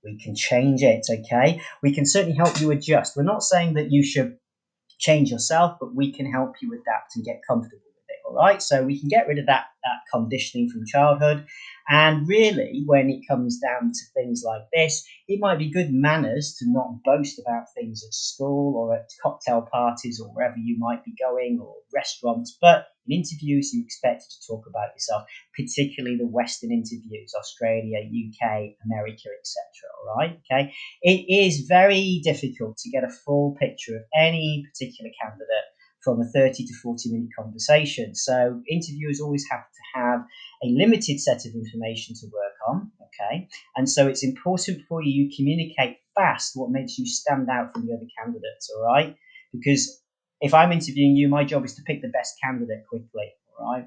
we 0.03 0.17
can 0.17 0.35
change 0.35 0.83
it, 0.83 1.05
okay? 1.09 1.61
We 1.81 1.93
can 1.93 2.05
certainly 2.05 2.35
help 2.35 2.59
you 2.61 2.71
adjust. 2.71 3.15
We're 3.15 3.23
not 3.23 3.43
saying 3.43 3.73
that 3.75 3.91
you 3.91 4.03
should 4.03 4.37
change 4.99 5.29
yourself, 5.31 5.77
but 5.79 5.93
we 5.93 6.11
can 6.11 6.31
help 6.31 6.55
you 6.61 6.73
adapt 6.73 7.15
and 7.15 7.25
get 7.25 7.41
comfortable 7.47 7.83
with 7.85 8.05
it, 8.09 8.19
all 8.27 8.35
right? 8.35 8.61
So 8.61 8.83
we 8.83 8.99
can 8.99 9.09
get 9.09 9.27
rid 9.27 9.39
of 9.39 9.45
that, 9.47 9.65
that 9.83 9.99
conditioning 10.11 10.69
from 10.69 10.85
childhood 10.85 11.45
and 11.89 12.27
really, 12.27 12.83
when 12.85 13.09
it 13.09 13.25
comes 13.27 13.59
down 13.59 13.91
to 13.93 13.99
things 14.13 14.43
like 14.45 14.63
this, 14.73 15.07
it 15.27 15.39
might 15.39 15.57
be 15.57 15.71
good 15.71 15.91
manners 15.91 16.55
to 16.59 16.65
not 16.67 17.01
boast 17.05 17.39
about 17.39 17.67
things 17.73 18.03
at 18.05 18.13
school 18.13 18.75
or 18.75 18.95
at 18.95 19.09
cocktail 19.23 19.61
parties 19.61 20.19
or 20.19 20.27
wherever 20.33 20.57
you 20.57 20.77
might 20.77 21.05
be 21.05 21.13
going 21.17 21.59
or 21.61 21.75
restaurants. 21.93 22.57
But 22.59 22.87
in 23.07 23.19
interviews, 23.19 23.71
you 23.73 23.83
expect 23.83 24.23
to 24.29 24.47
talk 24.47 24.65
about 24.67 24.93
yourself, 24.95 25.23
particularly 25.55 26.17
the 26.17 26.27
Western 26.27 26.71
interviews, 26.71 27.33
Australia, 27.37 27.99
UK, 27.99 28.75
America, 28.85 29.29
etc. 29.39 29.61
All 29.99 30.15
right, 30.17 30.39
okay. 30.51 30.73
It 31.01 31.25
is 31.29 31.67
very 31.67 32.21
difficult 32.23 32.77
to 32.77 32.89
get 32.89 33.03
a 33.03 33.09
full 33.09 33.55
picture 33.59 33.95
of 33.97 34.03
any 34.15 34.65
particular 34.71 35.11
candidate 35.21 35.67
from 36.03 36.21
a 36.21 36.25
30 36.25 36.65
to 36.65 36.73
40 36.81 37.11
minute 37.11 37.29
conversation. 37.37 38.15
So 38.15 38.61
interviewers 38.69 39.19
always 39.19 39.45
have 39.51 39.61
to 39.61 39.99
have 39.99 40.21
a 40.63 40.67
limited 40.67 41.19
set 41.19 41.45
of 41.45 41.53
information 41.53 42.15
to 42.15 42.27
work 42.27 42.55
on. 42.69 42.91
Okay. 43.07 43.47
And 43.75 43.89
so 43.89 44.07
it's 44.07 44.23
important 44.23 44.81
for 44.87 45.01
you 45.01 45.17
you 45.17 45.29
communicate 45.35 45.97
fast 46.15 46.51
what 46.55 46.69
makes 46.69 46.97
you 46.97 47.05
stand 47.05 47.49
out 47.49 47.73
from 47.73 47.85
the 47.85 47.93
other 47.93 48.07
candidates. 48.17 48.71
All 48.75 48.83
right. 48.83 49.15
Because 49.51 50.01
if 50.41 50.53
I'm 50.53 50.71
interviewing 50.71 51.15
you, 51.15 51.27
my 51.29 51.43
job 51.43 51.65
is 51.65 51.75
to 51.75 51.83
pick 51.83 52.01
the 52.01 52.09
best 52.09 52.35
candidate 52.41 52.85
quickly. 52.89 53.33
Right 53.59 53.85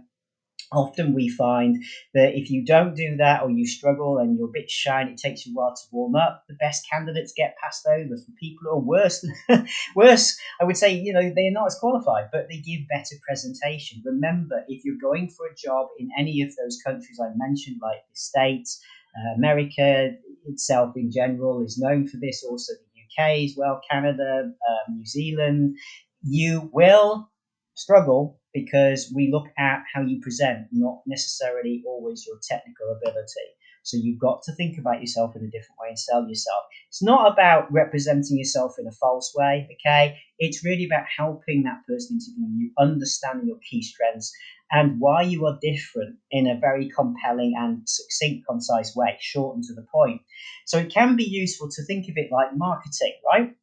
often 0.73 1.14
we 1.14 1.29
find 1.29 1.82
that 2.14 2.35
if 2.35 2.50
you 2.50 2.64
don't 2.64 2.94
do 2.94 3.17
that 3.17 3.43
or 3.43 3.50
you 3.50 3.67
struggle 3.67 4.19
and 4.19 4.37
you're 4.37 4.49
a 4.49 4.52
bit 4.52 4.70
shy 4.70 5.00
and 5.00 5.11
it 5.11 5.19
takes 5.19 5.44
you 5.44 5.52
a 5.52 5.56
while 5.56 5.75
to 5.75 5.82
warm 5.91 6.14
up, 6.14 6.44
the 6.49 6.55
best 6.55 6.87
candidates 6.91 7.32
get 7.37 7.56
passed 7.62 7.87
over 7.87 8.17
for 8.17 8.32
people 8.38 8.61
who 8.62 8.70
are 8.70 8.81
worse. 8.81 9.25
worse, 9.97 10.38
I 10.61 10.64
would 10.64 10.76
say, 10.76 10.94
you 10.94 11.12
know, 11.12 11.32
they're 11.35 11.52
not 11.52 11.67
as 11.67 11.79
qualified, 11.79 12.29
but 12.32 12.49
they 12.49 12.58
give 12.58 12.88
better 12.88 13.17
presentation. 13.26 14.02
Remember, 14.05 14.64
if 14.69 14.85
you're 14.85 15.00
going 15.00 15.29
for 15.31 15.47
a 15.47 15.55
job 15.56 15.88
in 15.99 16.11
any 16.19 16.43
of 16.43 16.50
those 16.56 16.79
countries 16.85 17.20
I 17.20 17.31
mentioned, 17.37 17.79
like 17.82 17.99
the 18.08 18.17
States, 18.17 18.81
uh, 19.17 19.35
America 19.37 20.12
itself 20.47 20.97
in 20.97 21.11
general 21.11 21.62
is 21.62 21.79
known 21.79 22.06
for 22.06 22.19
this, 22.19 22.44
also 22.49 22.73
the 22.75 23.23
UK 23.23 23.44
as 23.44 23.55
well, 23.56 23.81
Canada, 23.91 24.44
um, 24.44 24.97
New 24.97 25.06
Zealand, 25.06 25.76
you 26.22 26.70
will 26.72 27.31
struggle 27.75 28.40
because 28.52 29.12
we 29.14 29.31
look 29.31 29.46
at 29.58 29.82
how 29.94 30.02
you 30.02 30.20
present, 30.20 30.67
not 30.72 31.00
necessarily 31.06 31.82
always 31.87 32.25
your 32.26 32.38
technical 32.49 32.96
ability. 32.96 33.46
So 33.82 33.96
you've 33.96 34.19
got 34.19 34.43
to 34.43 34.52
think 34.52 34.78
about 34.78 35.00
yourself 35.00 35.34
in 35.37 35.43
a 35.43 35.46
different 35.46 35.78
way 35.81 35.88
and 35.88 35.99
sell 35.99 36.28
yourself. 36.28 36.64
It's 36.88 37.02
not 37.02 37.32
about 37.32 37.72
representing 37.72 38.37
yourself 38.37 38.75
in 38.78 38.87
a 38.87 38.93
false 38.93 39.32
way, 39.34 39.69
okay? 39.72 40.18
It's 40.38 40.64
really 40.64 40.85
about 40.85 41.06
helping 41.16 41.62
that 41.62 41.80
person 41.88 42.18
interviewing 42.18 42.56
you 42.59 42.73
understand 42.78 43.47
your 43.47 43.56
key 43.68 43.83
strengths 43.83 44.33
and 44.71 45.00
why 45.00 45.23
you 45.23 45.47
are 45.47 45.59
different 45.62 46.16
in 46.30 46.47
a 46.47 46.59
very 46.61 46.90
compelling 46.90 47.54
and 47.56 47.83
succinct, 47.88 48.47
concise 48.47 48.94
way, 48.94 49.16
short 49.21 49.56
and 49.56 49.64
to 49.64 49.75
the 49.75 49.87
point. 49.92 50.21
So 50.66 50.78
it 50.78 50.92
can 50.92 51.16
be 51.16 51.25
useful 51.25 51.68
to 51.71 51.85
think 51.85 52.09
of 52.09 52.16
it 52.16 52.30
like 52.30 52.54
marketing, 52.54 53.14
right? 53.33 53.54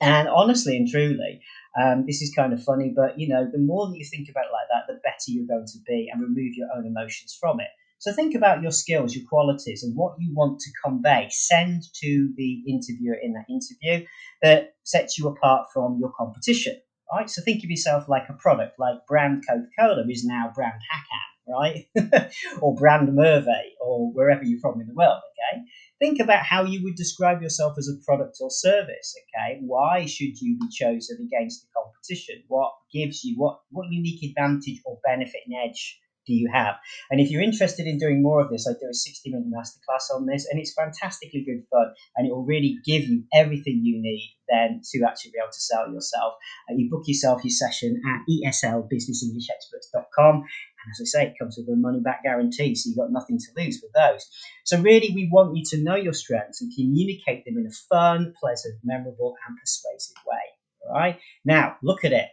And 0.00 0.28
honestly 0.28 0.76
and 0.76 0.88
truly, 0.88 1.40
um, 1.80 2.04
this 2.06 2.22
is 2.22 2.32
kind 2.34 2.52
of 2.52 2.62
funny, 2.62 2.92
but 2.94 3.18
you 3.18 3.28
know, 3.28 3.48
the 3.50 3.58
more 3.58 3.88
that 3.88 3.98
you 3.98 4.04
think 4.04 4.28
about 4.28 4.46
it 4.46 4.52
like 4.52 4.68
that, 4.70 4.86
the 4.86 5.00
better 5.02 5.28
you're 5.28 5.46
going 5.46 5.66
to 5.66 5.78
be 5.86 6.08
and 6.12 6.22
remove 6.22 6.54
your 6.54 6.68
own 6.76 6.86
emotions 6.86 7.36
from 7.38 7.60
it. 7.60 7.68
So 7.98 8.12
think 8.12 8.34
about 8.34 8.62
your 8.62 8.70
skills, 8.70 9.14
your 9.14 9.26
qualities, 9.26 9.82
and 9.82 9.96
what 9.96 10.16
you 10.18 10.34
want 10.34 10.60
to 10.60 10.70
convey. 10.84 11.28
Send 11.30 11.84
to 12.02 12.32
the 12.36 12.62
interviewer 12.68 13.16
in 13.22 13.32
that 13.32 13.46
interview 13.48 14.06
that 14.42 14.74
sets 14.82 15.18
you 15.18 15.28
apart 15.28 15.68
from 15.72 15.98
your 15.98 16.12
competition. 16.16 16.76
Right? 17.12 17.30
So 17.30 17.42
think 17.42 17.64
of 17.64 17.70
yourself 17.70 18.08
like 18.08 18.28
a 18.28 18.34
product, 18.34 18.78
like 18.78 19.06
brand 19.08 19.44
Coca-Cola 19.48 20.04
is 20.08 20.24
now 20.24 20.52
brand 20.54 20.72
Hakan, 20.74 21.33
right? 21.48 21.86
or 22.60 22.74
brand 22.74 23.14
Merve, 23.14 23.46
or 23.80 24.12
wherever 24.12 24.44
you're 24.44 24.60
from 24.60 24.80
in 24.80 24.88
the 24.88 24.94
world. 24.94 25.20
Okay 25.52 25.64
think 26.04 26.20
about 26.20 26.44
how 26.44 26.64
you 26.64 26.82
would 26.84 26.96
describe 26.96 27.40
yourself 27.42 27.74
as 27.78 27.88
a 27.88 28.04
product 28.04 28.36
or 28.40 28.50
service. 28.50 29.16
Okay, 29.22 29.60
why 29.62 30.06
should 30.06 30.40
you 30.40 30.58
be 30.58 30.68
chosen 30.70 31.18
against 31.26 31.62
the 31.62 31.68
competition? 31.74 32.42
What 32.48 32.72
gives 32.92 33.24
you 33.24 33.36
what 33.36 33.60
what 33.70 33.90
unique 33.90 34.22
advantage 34.22 34.80
or 34.84 34.98
benefit 35.04 35.40
and 35.46 35.70
edge 35.70 35.98
do 36.26 36.34
you 36.34 36.50
have? 36.52 36.74
And 37.10 37.20
if 37.20 37.30
you're 37.30 37.42
interested 37.42 37.86
in 37.86 37.98
doing 37.98 38.22
more 38.22 38.40
of 38.40 38.50
this, 38.50 38.66
I 38.68 38.72
do 38.72 38.88
a 38.90 38.94
60 38.94 39.30
minute 39.30 39.50
masterclass 39.50 40.14
on 40.14 40.26
this, 40.26 40.46
and 40.50 40.60
it's 40.60 40.74
fantastically 40.74 41.44
good 41.44 41.64
fun, 41.70 41.94
and 42.16 42.26
it 42.26 42.32
will 42.32 42.44
really 42.44 42.78
give 42.84 43.04
you 43.04 43.22
everything 43.32 43.80
you 43.82 44.00
need 44.00 44.36
then 44.48 44.80
to 44.84 45.04
actually 45.04 45.30
be 45.30 45.38
able 45.38 45.52
to 45.52 45.60
sell 45.60 45.90
yourself. 45.90 46.34
Uh, 46.68 46.74
you 46.76 46.90
book 46.90 47.04
yourself 47.06 47.42
your 47.44 47.50
session 47.50 48.02
at 48.06 48.20
eslbusinessenglishexperts.com. 48.28 50.34
And 50.34 50.92
as 50.92 51.00
I 51.00 51.04
say, 51.04 51.26
it 51.26 51.38
comes 51.40 51.56
with 51.56 51.68
a 51.68 51.76
money 51.76 52.00
back 52.00 52.22
guarantee, 52.22 52.74
so 52.74 52.88
you've 52.88 52.98
got 52.98 53.10
nothing 53.10 53.38
to 53.38 53.46
lose 53.56 53.80
with 53.82 53.92
those. 53.94 54.28
So, 54.64 54.78
really, 54.80 55.12
we 55.14 55.30
want 55.32 55.56
you 55.56 55.64
to 55.70 55.82
know 55.82 55.96
your 55.96 56.12
strengths 56.12 56.60
and 56.60 56.70
communicate 56.74 57.44
them 57.44 57.56
in 57.56 57.66
a 57.66 57.72
fun, 57.88 58.34
pleasant, 58.38 58.80
memorable, 58.84 59.34
and 59.48 59.56
persuasive 59.58 60.16
way. 60.26 60.42
All 60.86 60.92
right. 60.92 61.18
Now, 61.44 61.78
look 61.82 62.04
at 62.04 62.12
it 62.12 62.28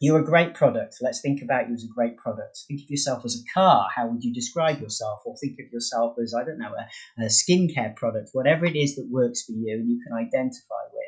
you're 0.00 0.20
a 0.20 0.24
great 0.24 0.54
product. 0.54 0.98
Let's 1.00 1.20
think 1.20 1.42
about 1.42 1.68
you 1.68 1.74
as 1.74 1.84
a 1.84 1.94
great 1.94 2.16
product. 2.16 2.60
Think 2.68 2.82
of 2.82 2.90
yourself 2.90 3.24
as 3.24 3.34
a 3.34 3.52
car. 3.52 3.88
How 3.94 4.06
would 4.08 4.22
you 4.22 4.32
describe 4.32 4.80
yourself? 4.80 5.20
Or 5.24 5.36
think 5.36 5.58
of 5.58 5.72
yourself 5.72 6.16
as, 6.22 6.34
I 6.34 6.44
don't 6.44 6.58
know, 6.58 6.72
a, 6.72 7.24
a 7.24 7.26
skincare 7.26 7.96
product, 7.96 8.30
whatever 8.32 8.64
it 8.64 8.76
is 8.76 8.96
that 8.96 9.08
works 9.10 9.44
for 9.44 9.52
you 9.52 9.74
and 9.74 9.90
you 9.90 10.00
can 10.06 10.16
identify 10.16 10.84
with. 10.92 11.04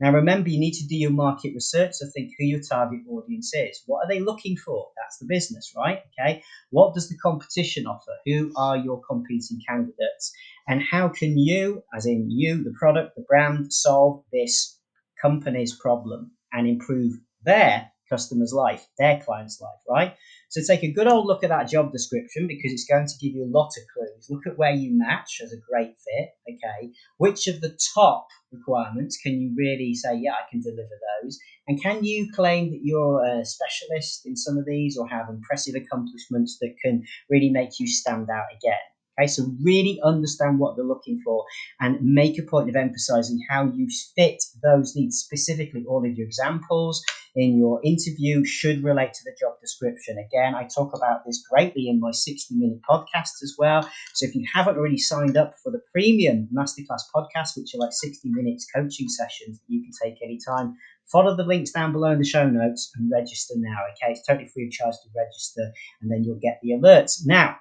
Now, 0.00 0.12
remember, 0.12 0.48
you 0.48 0.60
need 0.60 0.74
to 0.74 0.86
do 0.86 0.96
your 0.96 1.10
market 1.10 1.52
research 1.52 1.98
to 1.98 2.06
think 2.06 2.32
who 2.38 2.44
your 2.44 2.60
target 2.60 3.00
audience 3.10 3.52
is. 3.54 3.82
What 3.86 4.04
are 4.04 4.08
they 4.08 4.20
looking 4.20 4.56
for? 4.56 4.88
That's 4.96 5.18
the 5.18 5.26
business, 5.26 5.72
right? 5.76 6.00
Okay. 6.18 6.42
What 6.70 6.94
does 6.94 7.08
the 7.08 7.18
competition 7.18 7.86
offer? 7.86 8.12
Who 8.24 8.52
are 8.56 8.76
your 8.76 9.02
competing 9.02 9.60
candidates? 9.68 10.32
And 10.68 10.80
how 10.80 11.08
can 11.08 11.36
you, 11.36 11.82
as 11.94 12.06
in 12.06 12.30
you, 12.30 12.62
the 12.62 12.74
product, 12.78 13.16
the 13.16 13.24
brand, 13.28 13.72
solve 13.72 14.22
this 14.32 14.78
company's 15.20 15.76
problem 15.76 16.30
and 16.52 16.68
improve 16.68 17.14
their 17.42 17.90
customer's 18.08 18.52
life, 18.52 18.86
their 18.98 19.20
client's 19.24 19.60
life, 19.60 19.80
right? 19.88 20.14
So 20.50 20.60
take 20.66 20.82
a 20.82 20.92
good 20.92 21.06
old 21.06 21.26
look 21.26 21.44
at 21.44 21.50
that 21.50 21.68
job 21.68 21.92
description 21.92 22.46
because 22.46 22.72
it's 22.72 22.86
going 22.86 23.06
to 23.06 23.18
give 23.20 23.34
you 23.34 23.44
a 23.44 23.56
lot 23.56 23.68
of 23.76 23.84
clues. 23.92 24.28
Look 24.30 24.46
at 24.46 24.58
where 24.58 24.72
you 24.72 24.96
match 24.96 25.40
as 25.42 25.52
a 25.52 25.60
great 25.70 25.94
fit. 25.98 26.30
Okay. 26.48 26.92
Which 27.18 27.46
of 27.46 27.60
the 27.60 27.78
top 27.94 28.28
requirements 28.50 29.18
can 29.22 29.40
you 29.40 29.54
really 29.56 29.94
say, 29.94 30.16
yeah, 30.16 30.32
I 30.32 30.50
can 30.50 30.60
deliver 30.60 30.98
those? 31.22 31.38
And 31.66 31.82
can 31.82 32.02
you 32.02 32.32
claim 32.32 32.70
that 32.70 32.80
you're 32.82 33.22
a 33.24 33.44
specialist 33.44 34.22
in 34.24 34.36
some 34.36 34.56
of 34.56 34.64
these 34.64 34.96
or 34.96 35.06
have 35.06 35.28
impressive 35.28 35.74
accomplishments 35.74 36.58
that 36.60 36.74
can 36.82 37.04
really 37.28 37.50
make 37.50 37.78
you 37.78 37.86
stand 37.86 38.28
out 38.30 38.46
again? 38.56 38.78
Okay, 39.18 39.26
so 39.26 39.50
really 39.62 40.00
understand 40.04 40.58
what 40.58 40.76
they're 40.76 40.84
looking 40.84 41.20
for 41.24 41.44
and 41.80 42.00
make 42.02 42.38
a 42.38 42.42
point 42.42 42.68
of 42.68 42.76
emphasizing 42.76 43.40
how 43.48 43.64
you 43.66 43.88
fit 44.14 44.42
those 44.62 44.94
needs 44.94 45.18
specifically. 45.18 45.84
All 45.88 46.06
of 46.06 46.16
your 46.16 46.26
examples 46.26 47.02
in 47.34 47.58
your 47.58 47.80
interview 47.84 48.44
should 48.44 48.82
relate 48.82 49.12
to 49.14 49.24
the 49.24 49.36
job 49.38 49.54
description. 49.60 50.18
Again, 50.18 50.54
I 50.54 50.68
talk 50.68 50.94
about 50.94 51.24
this 51.26 51.44
greatly 51.50 51.88
in 51.88 52.00
my 52.00 52.10
60 52.10 52.54
minute 52.54 52.80
podcast 52.88 53.42
as 53.42 53.56
well. 53.58 53.82
So 54.14 54.26
if 54.26 54.34
you 54.34 54.44
haven't 54.52 54.76
already 54.76 54.98
signed 54.98 55.36
up 55.36 55.54
for 55.62 55.72
the 55.72 55.80
premium 55.92 56.48
masterclass 56.54 57.02
podcast, 57.14 57.56
which 57.56 57.74
are 57.74 57.78
like 57.78 57.92
60 57.92 58.28
minutes 58.30 58.66
coaching 58.74 59.08
sessions 59.08 59.58
that 59.58 59.66
you 59.68 59.82
can 59.82 59.92
take 60.02 60.22
anytime, 60.22 60.76
follow 61.10 61.36
the 61.36 61.44
links 61.44 61.70
down 61.70 61.92
below 61.92 62.10
in 62.12 62.18
the 62.18 62.24
show 62.24 62.48
notes 62.48 62.90
and 62.96 63.10
register 63.10 63.54
now. 63.56 63.78
Okay, 63.92 64.12
it's 64.12 64.26
totally 64.26 64.48
free 64.48 64.66
of 64.66 64.72
charge 64.72 64.94
to 64.94 65.08
register, 65.16 65.72
and 66.02 66.10
then 66.10 66.24
you'll 66.24 66.40
get 66.40 66.60
the 66.62 66.70
alerts. 66.70 67.24
Now, 67.24 67.56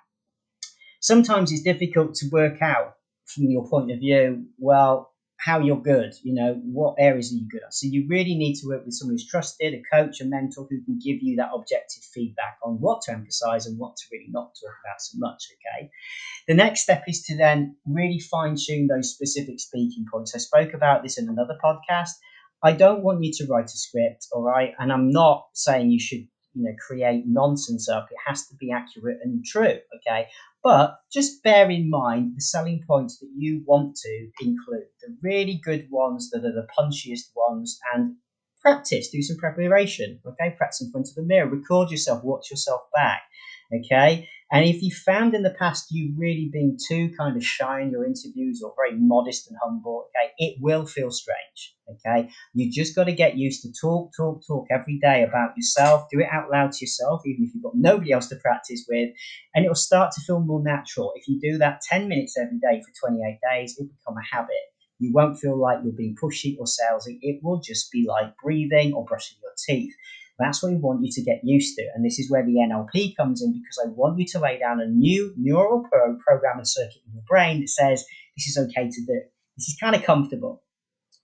sometimes 1.07 1.51
it's 1.51 1.63
difficult 1.63 2.15
to 2.15 2.27
work 2.31 2.61
out 2.61 2.95
from 3.25 3.45
your 3.45 3.67
point 3.67 3.91
of 3.91 3.99
view, 3.99 4.45
well, 4.57 5.13
how 5.39 5.59
you're 5.59 5.81
good, 5.81 6.13
you 6.23 6.33
know, 6.33 6.59
what 6.65 6.95
areas 6.99 7.31
are 7.31 7.35
you 7.35 7.47
good 7.49 7.61
at. 7.63 7.73
So 7.73 7.87
you 7.87 8.05
really 8.09 8.35
need 8.35 8.55
to 8.55 8.67
work 8.67 8.83
with 8.83 8.93
someone 8.93 9.13
who's 9.13 9.27
trusted, 9.27 9.73
a 9.73 9.81
coach, 9.95 10.19
a 10.19 10.25
mentor 10.25 10.67
who 10.69 10.83
can 10.83 10.99
give 10.99 11.19
you 11.21 11.37
that 11.37 11.51
objective 11.53 12.03
feedback 12.13 12.57
on 12.63 12.81
what 12.81 13.03
to 13.03 13.11
emphasize 13.11 13.67
and 13.67 13.77
what 13.77 13.95
to 13.95 14.03
really 14.11 14.27
not 14.29 14.51
talk 14.59 14.75
about 14.83 14.99
so 14.99 15.17
much, 15.19 15.43
okay? 15.53 15.89
The 16.47 16.55
next 16.55 16.81
step 16.81 17.03
is 17.07 17.21
to 17.23 17.37
then 17.37 17.77
really 17.85 18.19
fine 18.19 18.55
tune 18.57 18.87
those 18.87 19.13
specific 19.13 19.59
speaking 19.59 20.05
points. 20.11 20.35
I 20.35 20.39
spoke 20.39 20.73
about 20.73 21.03
this 21.03 21.17
in 21.17 21.29
another 21.29 21.57
podcast. 21.63 22.11
I 22.63 22.71
don't 22.73 23.03
want 23.03 23.23
you 23.23 23.31
to 23.35 23.47
write 23.47 23.65
a 23.65 23.77
script, 23.77 24.27
all 24.33 24.43
right? 24.43 24.73
And 24.79 24.91
I'm 24.91 25.11
not 25.11 25.45
saying 25.53 25.91
you 25.91 25.99
should 25.99 26.27
you 26.57 26.63
know 26.63 26.75
create 26.85 27.23
nonsense 27.27 27.87
up 27.87 28.07
it 28.09 28.17
has 28.25 28.47
to 28.47 28.55
be 28.55 28.71
accurate 28.71 29.19
and 29.23 29.45
true 29.45 29.77
okay 29.95 30.27
but 30.67 30.99
just 31.09 31.41
bear 31.43 31.69
in 31.69 31.89
mind 31.89 32.33
the 32.35 32.41
selling 32.41 32.83
points 32.85 33.19
that 33.19 33.29
you 33.33 33.63
want 33.65 33.95
to 33.95 34.29
include 34.41 34.83
the 35.01 35.15
really 35.23 35.61
good 35.63 35.87
ones 35.89 36.29
that 36.29 36.43
are 36.43 36.51
the 36.51 36.67
punchiest 36.77 37.29
ones 37.33 37.79
and 37.93 38.15
practice 38.61 39.07
do 39.09 39.21
some 39.21 39.37
preparation 39.37 40.19
okay? 40.25 40.53
Practice 40.57 40.81
in 40.81 40.91
front 40.91 41.07
of 41.07 41.15
the 41.15 41.21
mirror 41.21 41.47
record 41.49 41.89
yourself 41.89 42.21
watch 42.21 42.51
yourself 42.51 42.81
back 42.93 43.21
okay 43.73 44.27
and 44.51 44.65
if 44.65 44.81
you 44.81 44.91
found 44.91 45.33
in 45.35 45.43
the 45.43 45.55
past 45.59 45.87
you've 45.91 46.17
really 46.17 46.49
been 46.51 46.77
too 46.87 47.11
kind 47.17 47.35
of 47.35 47.43
shy 47.43 47.81
in 47.81 47.91
your 47.91 48.05
interviews 48.05 48.61
or 48.63 48.73
very 48.77 48.97
modest 48.97 49.49
and 49.49 49.57
humble, 49.61 50.07
okay, 50.15 50.31
it 50.37 50.55
will 50.61 50.85
feel 50.85 51.11
strange. 51.11 51.75
Okay. 51.89 52.29
You 52.53 52.71
just 52.71 52.95
got 52.95 53.05
to 53.05 53.11
get 53.13 53.35
used 53.37 53.61
to 53.63 53.73
talk, 53.73 54.11
talk, 54.15 54.41
talk 54.47 54.67
every 54.71 54.99
day 54.99 55.23
about 55.23 55.51
yourself. 55.57 56.07
Do 56.11 56.19
it 56.21 56.27
out 56.31 56.49
loud 56.49 56.71
to 56.71 56.77
yourself, 56.85 57.21
even 57.25 57.43
if 57.43 57.53
you've 57.53 57.63
got 57.63 57.75
nobody 57.75 58.13
else 58.13 58.27
to 58.29 58.37
practice 58.37 58.85
with, 58.89 59.09
and 59.53 59.65
it 59.65 59.67
will 59.67 59.75
start 59.75 60.13
to 60.13 60.21
feel 60.21 60.39
more 60.39 60.63
natural. 60.63 61.11
If 61.15 61.27
you 61.27 61.39
do 61.41 61.57
that 61.57 61.81
10 61.81 62.07
minutes 62.07 62.37
every 62.37 62.59
day 62.59 62.81
for 62.81 63.07
28 63.09 63.39
days, 63.51 63.75
it'll 63.77 63.89
become 63.89 64.15
a 64.17 64.35
habit. 64.35 64.55
You 64.99 65.11
won't 65.13 65.39
feel 65.39 65.57
like 65.59 65.79
you're 65.83 65.93
being 65.93 66.15
pushy 66.21 66.57
or 66.59 66.65
salesy. 66.65 67.19
It 67.21 67.41
will 67.43 67.59
just 67.59 67.91
be 67.91 68.05
like 68.07 68.33
breathing 68.43 68.93
or 68.93 69.05
brushing 69.05 69.37
your 69.43 69.51
teeth. 69.65 69.93
That's 70.39 70.61
what 70.61 70.71
we 70.71 70.77
want 70.77 71.03
you 71.03 71.11
to 71.11 71.23
get 71.23 71.41
used 71.43 71.75
to. 71.77 71.87
And 71.95 72.05
this 72.05 72.19
is 72.19 72.29
where 72.29 72.45
the 72.45 72.55
NLP 72.55 73.15
comes 73.15 73.41
in 73.41 73.53
because 73.53 73.79
I 73.83 73.89
want 73.89 74.19
you 74.19 74.25
to 74.27 74.39
lay 74.39 74.59
down 74.59 74.79
a 74.79 74.87
new 74.87 75.33
neural 75.37 75.83
pro- 75.89 76.17
program 76.25 76.57
and 76.57 76.67
circuit 76.67 77.01
in 77.07 77.13
your 77.13 77.23
brain 77.27 77.61
that 77.61 77.69
says 77.69 78.05
this 78.35 78.47
is 78.47 78.57
okay 78.57 78.89
to 78.89 79.05
do. 79.05 79.21
This 79.57 79.67
is 79.67 79.77
kind 79.79 79.95
of 79.95 80.03
comfortable. 80.03 80.63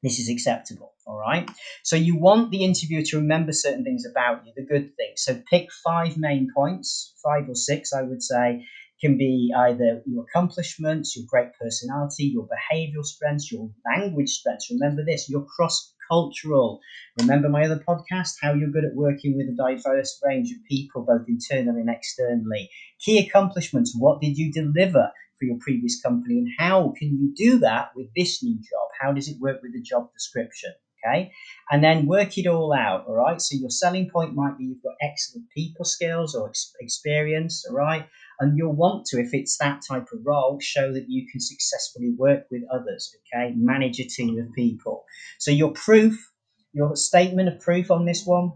This 0.02 0.20
is 0.20 0.30
acceptable. 0.30 0.94
All 1.06 1.18
right. 1.18 1.50
So 1.84 1.96
you 1.96 2.18
want 2.18 2.52
the 2.52 2.64
interviewer 2.64 3.04
to 3.04 3.18
remember 3.18 3.52
certain 3.52 3.84
things 3.84 4.06
about 4.10 4.46
you, 4.46 4.54
the 4.56 4.66
good 4.66 4.96
things. 4.96 5.24
So 5.24 5.42
pick 5.50 5.72
five 5.84 6.18
main 6.18 6.50
points, 6.56 7.14
five 7.24 7.48
or 7.50 7.56
six, 7.56 7.94
I 7.94 8.02
would 8.02 8.24
say, 8.24 8.66
can 9.02 9.18
be 9.18 9.54
either 9.56 10.02
your 10.06 10.24
accomplishments, 10.24 11.16
your 11.16 11.26
great 11.30 11.50
personality, 11.60 12.26
your 12.26 12.48
behavioral 12.48 13.04
strengths, 13.04 13.52
your 13.52 13.70
language 13.86 14.30
strengths. 14.30 14.72
Remember 14.72 15.04
this, 15.06 15.30
your 15.30 15.46
cross 15.46 15.93
cultural. 16.10 16.80
Remember 17.20 17.50
my 17.50 17.64
other 17.66 17.84
podcast, 17.88 18.36
how 18.42 18.54
you're 18.54 18.70
good 18.72 18.86
at 18.86 18.96
working 18.96 19.36
with 19.38 19.48
a 19.48 19.56
diverse 19.56 20.20
range 20.24 20.52
of 20.52 20.58
people, 20.70 21.06
both 21.06 21.28
internally 21.28 21.82
and 21.82 21.90
externally. 21.90 22.70
Key 23.00 23.20
accomplishments, 23.28 23.96
what 23.98 24.22
did 24.22 24.38
you 24.38 24.52
deliver 24.52 25.12
for 25.40 25.46
your 25.46 25.58
previous 25.60 26.02
company, 26.02 26.38
and 26.40 26.50
how 26.58 26.94
can 26.98 27.10
you 27.18 27.34
do 27.36 27.60
that 27.60 27.90
with 27.96 28.08
this 28.16 28.44
new 28.44 28.56
job? 28.56 28.88
How 29.00 29.12
does 29.14 29.28
it 29.28 29.40
work 29.40 29.62
with 29.62 29.74
the 29.74 29.82
job 29.82 30.12
description? 30.14 30.74
Okay, 31.06 31.32
and 31.70 31.84
then 31.84 32.06
work 32.08 32.38
it 32.38 32.48
all 32.48 32.74
out. 32.74 33.06
All 33.08 33.16
right, 33.16 33.42
so 33.42 33.58
your 33.58 33.70
selling 33.70 34.10
point 34.10 34.36
might 34.36 34.58
be 34.58 34.66
you've 34.66 34.82
got 34.84 34.96
excellent 35.02 35.50
people 35.50 35.84
skills 35.84 36.34
or 36.34 36.48
ex- 36.48 36.74
experience. 36.80 37.66
All 37.70 37.76
right, 37.76 38.08
and 38.44 38.58
you'll 38.58 38.76
want 38.76 39.06
to, 39.08 39.20
if 39.20 39.34
it's 39.34 39.58
that 39.58 39.82
type 39.88 40.08
of 40.14 40.20
role, 40.26 40.60
show 40.62 40.94
that 40.94 41.10
you 41.10 41.28
can 41.32 41.40
successfully 41.40 42.12
work 42.18 42.46
with 42.52 42.64
others. 42.72 43.16
Okay, 43.34 43.54
manage 43.56 44.00
a 44.00 44.04
team 44.04 44.38
of 44.40 44.54
people. 44.54 45.06
So 45.40 45.52
your 45.52 45.72
proof, 45.72 46.32
your 46.74 46.96
statement 46.96 47.50
of 47.50 47.60
proof 47.60 47.90
on 47.90 48.06
this 48.06 48.26
one 48.26 48.54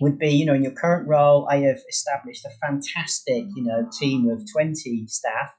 would 0.00 0.18
be, 0.18 0.30
you 0.30 0.46
know, 0.46 0.54
in 0.54 0.62
your 0.62 0.72
current 0.72 1.08
role, 1.08 1.48
I 1.50 1.58
have 1.58 1.78
established 1.88 2.44
a 2.44 2.50
fantastic, 2.66 3.44
you 3.54 3.62
know, 3.64 3.88
team 3.98 4.28
of 4.28 4.44
20 4.52 5.06
staff 5.06 5.50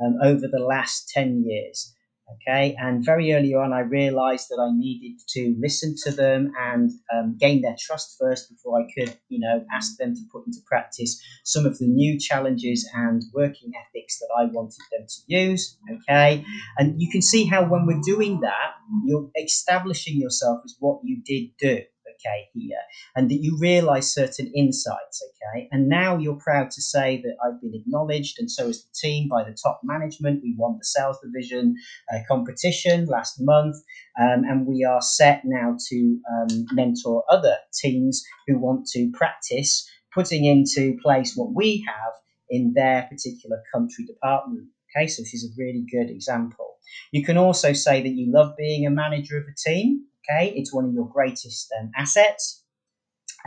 um, 0.00 0.18
over 0.22 0.46
the 0.46 0.58
last 0.58 1.08
10 1.10 1.44
years. 1.46 1.94
Okay, 2.34 2.76
and 2.78 3.04
very 3.04 3.32
early 3.32 3.54
on, 3.54 3.72
I 3.72 3.80
realized 3.80 4.48
that 4.50 4.60
I 4.60 4.70
needed 4.76 5.18
to 5.30 5.56
listen 5.58 5.94
to 6.04 6.10
them 6.12 6.52
and 6.58 6.90
um, 7.14 7.36
gain 7.38 7.62
their 7.62 7.76
trust 7.78 8.16
first 8.20 8.50
before 8.50 8.80
I 8.80 8.86
could, 8.94 9.16
you 9.28 9.38
know, 9.40 9.64
ask 9.74 9.96
them 9.96 10.14
to 10.14 10.20
put 10.30 10.46
into 10.46 10.58
practice 10.66 11.22
some 11.44 11.64
of 11.64 11.78
the 11.78 11.86
new 11.86 12.18
challenges 12.18 12.86
and 12.94 13.22
working 13.32 13.72
ethics 13.74 14.18
that 14.18 14.28
I 14.38 14.44
wanted 14.44 14.82
them 14.92 15.06
to 15.06 15.20
use. 15.26 15.78
Okay, 15.90 16.44
and 16.76 17.00
you 17.00 17.10
can 17.10 17.22
see 17.22 17.46
how 17.46 17.64
when 17.64 17.86
we're 17.86 18.02
doing 18.04 18.40
that, 18.40 18.72
you're 19.06 19.30
establishing 19.42 20.20
yourself 20.20 20.60
as 20.64 20.76
what 20.80 21.00
you 21.04 21.22
did 21.24 21.50
do 21.58 21.82
okay, 22.18 22.48
here, 22.54 22.78
and 23.16 23.30
that 23.30 23.42
you 23.42 23.56
realize 23.58 24.12
certain 24.12 24.52
insights, 24.54 25.22
okay, 25.22 25.68
and 25.70 25.88
now 25.88 26.16
you're 26.16 26.36
proud 26.36 26.70
to 26.72 26.82
say 26.82 27.22
that 27.22 27.36
I've 27.44 27.60
been 27.60 27.74
acknowledged, 27.74 28.38
and 28.38 28.50
so 28.50 28.68
is 28.68 28.84
the 28.84 28.90
team 28.94 29.28
by 29.28 29.44
the 29.44 29.56
top 29.60 29.80
management. 29.84 30.42
We 30.42 30.54
won 30.56 30.78
the 30.78 30.84
sales 30.84 31.18
division 31.22 31.76
uh, 32.12 32.18
competition 32.28 33.06
last 33.06 33.36
month, 33.40 33.76
um, 34.20 34.44
and 34.44 34.66
we 34.66 34.84
are 34.84 35.02
set 35.02 35.42
now 35.44 35.76
to 35.88 36.20
um, 36.32 36.66
mentor 36.72 37.24
other 37.30 37.56
teams 37.72 38.24
who 38.46 38.58
want 38.58 38.86
to 38.88 39.10
practice 39.12 39.88
putting 40.12 40.44
into 40.44 40.96
place 41.02 41.36
what 41.36 41.52
we 41.54 41.84
have 41.86 42.12
in 42.50 42.72
their 42.74 43.02
particular 43.10 43.62
country 43.72 44.04
department. 44.04 44.66
Okay, 44.96 45.06
so 45.06 45.22
this 45.22 45.34
is 45.34 45.44
a 45.44 45.54
really 45.58 45.84
good 45.90 46.10
example. 46.10 46.76
You 47.12 47.24
can 47.24 47.36
also 47.36 47.72
say 47.72 48.02
that 48.02 48.08
you 48.08 48.32
love 48.32 48.56
being 48.56 48.86
a 48.86 48.90
manager 48.90 49.36
of 49.36 49.44
a 49.44 49.54
team. 49.70 50.06
Okay, 50.30 50.52
it's 50.54 50.74
one 50.74 50.84
of 50.84 50.92
your 50.92 51.08
greatest 51.08 51.72
um, 51.80 51.90
assets, 51.96 52.64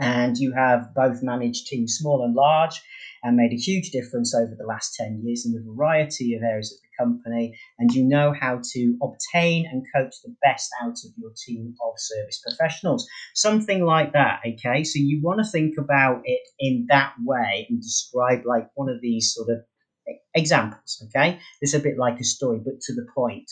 and 0.00 0.36
you 0.36 0.52
have 0.52 0.94
both 0.94 1.22
managed 1.22 1.66
teams 1.66 1.96
small 1.98 2.24
and 2.24 2.34
large 2.34 2.80
and 3.22 3.36
made 3.36 3.52
a 3.52 3.56
huge 3.56 3.90
difference 3.90 4.34
over 4.34 4.54
the 4.58 4.66
last 4.66 4.96
10 4.96 5.22
years 5.24 5.46
in 5.46 5.56
a 5.56 5.72
variety 5.72 6.34
of 6.34 6.42
areas 6.42 6.72
of 6.72 6.78
the 6.80 7.04
company. 7.04 7.56
And 7.78 7.92
you 7.92 8.04
know 8.04 8.32
how 8.32 8.60
to 8.72 8.98
obtain 9.00 9.66
and 9.66 9.84
coach 9.94 10.14
the 10.24 10.34
best 10.42 10.70
out 10.82 10.96
of 11.04 11.12
your 11.16 11.30
team 11.46 11.74
of 11.84 11.92
service 11.98 12.42
professionals. 12.44 13.06
Something 13.34 13.84
like 13.84 14.12
that, 14.12 14.40
okay? 14.46 14.82
So 14.82 14.98
you 14.98 15.20
want 15.22 15.38
to 15.38 15.50
think 15.50 15.74
about 15.78 16.22
it 16.24 16.40
in 16.58 16.86
that 16.88 17.14
way 17.24 17.66
and 17.68 17.80
describe 17.80 18.42
like 18.44 18.68
one 18.74 18.88
of 18.88 19.00
these 19.00 19.32
sort 19.32 19.50
of 19.50 19.64
examples, 20.34 21.04
okay? 21.06 21.38
it's 21.60 21.74
a 21.74 21.78
bit 21.78 21.96
like 21.96 22.18
a 22.18 22.24
story, 22.24 22.60
but 22.64 22.80
to 22.80 22.94
the 22.94 23.06
point. 23.14 23.48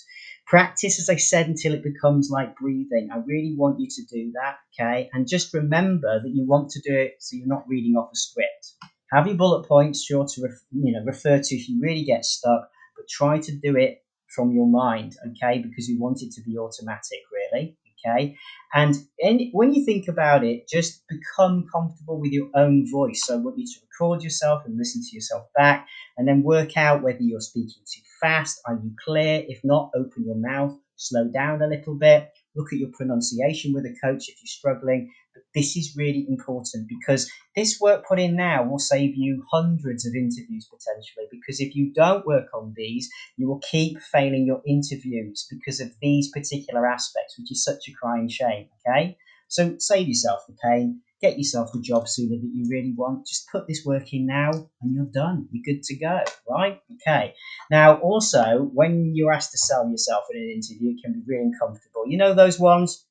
Practice, 0.51 0.99
as 0.99 1.09
I 1.09 1.15
said, 1.15 1.47
until 1.47 1.75
it 1.75 1.85
becomes 1.85 2.29
like 2.29 2.57
breathing. 2.57 3.11
I 3.13 3.19
really 3.25 3.55
want 3.57 3.79
you 3.79 3.87
to 3.89 4.05
do 4.13 4.33
that, 4.33 4.57
okay? 4.75 5.09
And 5.13 5.29
just 5.29 5.55
remember 5.55 6.21
that 6.21 6.29
you 6.35 6.45
want 6.45 6.71
to 6.71 6.81
do 6.81 6.93
it 6.93 7.15
so 7.21 7.37
you're 7.37 7.47
not 7.47 7.69
reading 7.69 7.95
off 7.95 8.11
a 8.13 8.17
script. 8.17 8.75
Have 9.13 9.29
your 9.29 9.37
bullet 9.37 9.69
points 9.69 10.03
sure 10.05 10.27
to 10.27 10.43
ref, 10.43 10.59
you 10.73 10.93
know 10.93 11.05
refer 11.05 11.39
to 11.39 11.55
if 11.55 11.69
you 11.69 11.79
really 11.81 12.03
get 12.03 12.25
stuck, 12.25 12.69
but 12.97 13.09
try 13.09 13.39
to 13.39 13.53
do 13.53 13.77
it 13.77 14.03
from 14.35 14.51
your 14.51 14.67
mind, 14.67 15.15
okay? 15.29 15.63
Because 15.63 15.89
you 15.89 16.01
want 16.01 16.21
it 16.21 16.33
to 16.33 16.43
be 16.43 16.59
automatic, 16.59 17.21
really 17.33 17.77
okay? 18.07 18.37
And 18.75 18.95
any, 19.23 19.51
when 19.53 19.73
you 19.75 19.85
think 19.85 20.09
about 20.09 20.45
it 20.45 20.69
just 20.69 21.03
become 21.09 21.67
comfortable 21.73 22.21
with 22.21 22.33
your 22.33 22.49
own 22.55 22.87
voice. 22.91 23.23
So 23.25 23.35
i 23.35 23.37
want 23.39 23.59
you 23.59 23.67
to 23.67 23.81
record 23.91 24.23
yourself 24.23 24.63
and 24.67 24.77
listen 24.77 25.03
to 25.03 25.15
yourself 25.15 25.47
back 25.57 25.87
and 26.17 26.27
then 26.27 26.43
work 26.43 26.77
out 26.77 27.03
whether 27.03 27.21
you're 27.21 27.41
speaking 27.41 27.83
too 27.87 28.03
fast 28.21 28.61
are 28.67 28.75
you 28.75 28.93
clear? 29.05 29.45
If 29.47 29.61
not 29.65 29.91
open 29.95 30.25
your 30.25 30.37
mouth 30.37 30.77
slow 31.01 31.25
down 31.29 31.63
a 31.63 31.67
little 31.67 31.95
bit 31.95 32.31
look 32.61 32.73
at 32.73 32.79
your 32.79 32.91
pronunciation 32.93 33.73
with 33.73 33.85
a 33.85 33.97
coach 34.03 34.29
if 34.29 34.37
you're 34.41 34.47
struggling 34.47 35.11
but 35.35 35.43
this 35.55 35.77
is 35.77 35.97
really 35.97 36.27
important 36.29 36.89
because 36.89 37.31
this 37.55 37.79
work 37.81 38.05
put 38.07 38.19
in 38.19 38.37
now 38.37 38.65
will 38.65 38.79
save 38.79 39.17
you 39.17 39.45
hundreds 39.51 40.07
of 40.07 40.15
interviews 40.15 40.69
potentially. 40.69 41.27
Because 41.31 41.61
if 41.61 41.75
you 41.77 41.93
don't 41.93 42.27
work 42.27 42.49
on 42.55 42.75
these, 42.77 43.09
you 43.37 43.49
will 43.49 43.61
keep 43.61 44.01
failing 44.01 44.47
your 44.47 44.63
interviews 44.67 45.47
because 45.49 45.81
of 45.81 45.93
these 46.03 46.31
particular 46.31 46.87
aspects, 46.87 47.39
which 47.39 47.53
is 47.53 47.65
such 47.65 47.89
a 47.89 47.93
crying 47.93 48.29
shame. 48.29 48.69
Okay, 48.87 49.17
so 49.49 49.77
save 49.79 50.09
yourself 50.09 50.41
the 50.49 50.57
pain. 50.63 51.01
Get 51.23 51.37
yourself 51.37 51.71
the 51.73 51.81
job 51.81 52.09
sooner 52.09 52.37
that 52.37 52.51
you 52.55 52.67
really 52.71 52.95
want. 52.97 53.27
Just 53.27 53.49
put 53.51 53.69
this 53.69 53.85
work 53.85 54.13
in 54.13 54.27
now 54.27 54.51
and 54.81 54.95
you're 54.95 55.05
done. 55.05 55.49
You're 55.51 55.75
good 55.75 55.83
to 55.85 55.97
go, 55.97 56.23
right? 56.49 56.81
Okay. 56.95 57.35
Now, 57.71 57.97
also, 57.97 58.71
when 58.73 59.13
you're 59.15 59.33
asked 59.33 59.53
to 59.53 59.59
sell 59.59 59.89
yourself 59.91 60.25
in 60.33 60.41
an 60.41 60.51
interview, 60.51 60.93
it 60.93 61.03
can 61.05 61.13
be 61.13 61.23
really 61.27 61.45
uncomfortable. 61.53 62.05
You 62.07 62.17
know 62.17 62.35
those 62.35 62.59
ones 62.59 63.05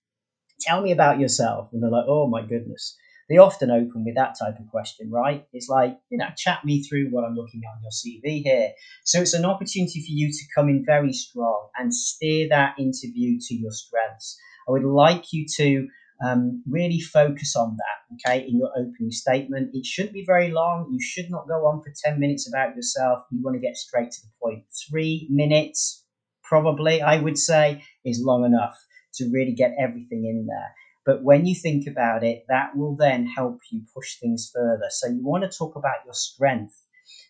tell 0.60 0.82
me 0.82 0.92
about 0.92 1.20
yourself. 1.20 1.70
And 1.72 1.82
they're 1.82 1.90
like, 1.90 2.06
oh 2.08 2.28
my 2.28 2.42
goodness. 2.42 2.98
They 3.30 3.38
often 3.38 3.70
open 3.70 4.06
with 4.06 4.16
that 4.16 4.36
type 4.40 4.60
of 4.60 4.68
question, 4.72 5.12
right? 5.12 5.46
It's 5.54 5.70
like, 5.70 6.00
you 6.10 6.18
know, 6.18 6.26
chat 6.36 6.66
me 6.66 6.82
through 6.82 7.10
what 7.12 7.24
I'm 7.24 7.36
looking 7.36 7.62
at 7.64 7.78
on 7.78 7.84
your 7.84 7.92
CV 7.92 8.42
here. 8.42 8.72
So 9.04 9.22
it's 9.22 9.36
an 9.36 9.46
opportunity 9.46 10.02
for 10.02 10.12
you 10.12 10.32
to 10.32 10.44
come 10.56 10.68
in 10.68 10.84
very 10.84 11.14
strong 11.14 11.70
and 11.78 11.94
steer 11.94 12.50
that 12.50 12.80
interview 12.80 13.40
to 13.40 13.54
your 13.54 13.72
strengths. 13.72 14.36
I 14.68 14.72
would 14.72 14.84
like 14.84 15.32
you 15.32 15.46
to 15.58 15.88
um, 16.24 16.64
really 16.70 17.00
focus 17.00 17.56
on 17.56 17.78
that, 17.78 18.30
okay, 18.30 18.46
in 18.48 18.58
your 18.58 18.72
opening 18.78 19.12
statement. 19.12 19.70
It 19.74 19.86
shouldn't 19.86 20.14
be 20.14 20.26
very 20.26 20.52
long. 20.52 20.90
You 20.92 21.02
should 21.02 21.30
not 21.30 21.48
go 21.48 21.66
on 21.68 21.82
for 21.82 21.94
10 22.06 22.20
minutes 22.20 22.48
about 22.48 22.76
yourself. 22.76 23.24
You 23.32 23.42
want 23.42 23.56
to 23.56 23.62
get 23.62 23.78
straight 23.78 24.12
to 24.12 24.22
the 24.22 24.32
point. 24.42 24.64
Three 24.90 25.28
minutes, 25.30 26.06
probably, 26.44 27.02
I 27.02 27.20
would 27.20 27.38
say, 27.38 27.84
is 28.04 28.22
long 28.24 28.44
enough 28.46 28.78
to 29.16 29.30
really 29.32 29.54
get 29.54 29.76
everything 29.80 30.26
in 30.26 30.46
there. 30.48 30.74
But 31.06 31.24
when 31.24 31.46
you 31.46 31.56
think 31.56 31.88
about 31.88 32.24
it, 32.24 32.44
that 32.50 32.76
will 32.76 32.96
then 32.96 33.26
help 33.26 33.60
you 33.72 33.82
push 33.96 34.20
things 34.20 34.52
further. 34.54 34.88
So 34.90 35.08
you 35.08 35.24
want 35.24 35.50
to 35.50 35.58
talk 35.58 35.76
about 35.76 36.06
your 36.06 36.14
strength. 36.14 36.76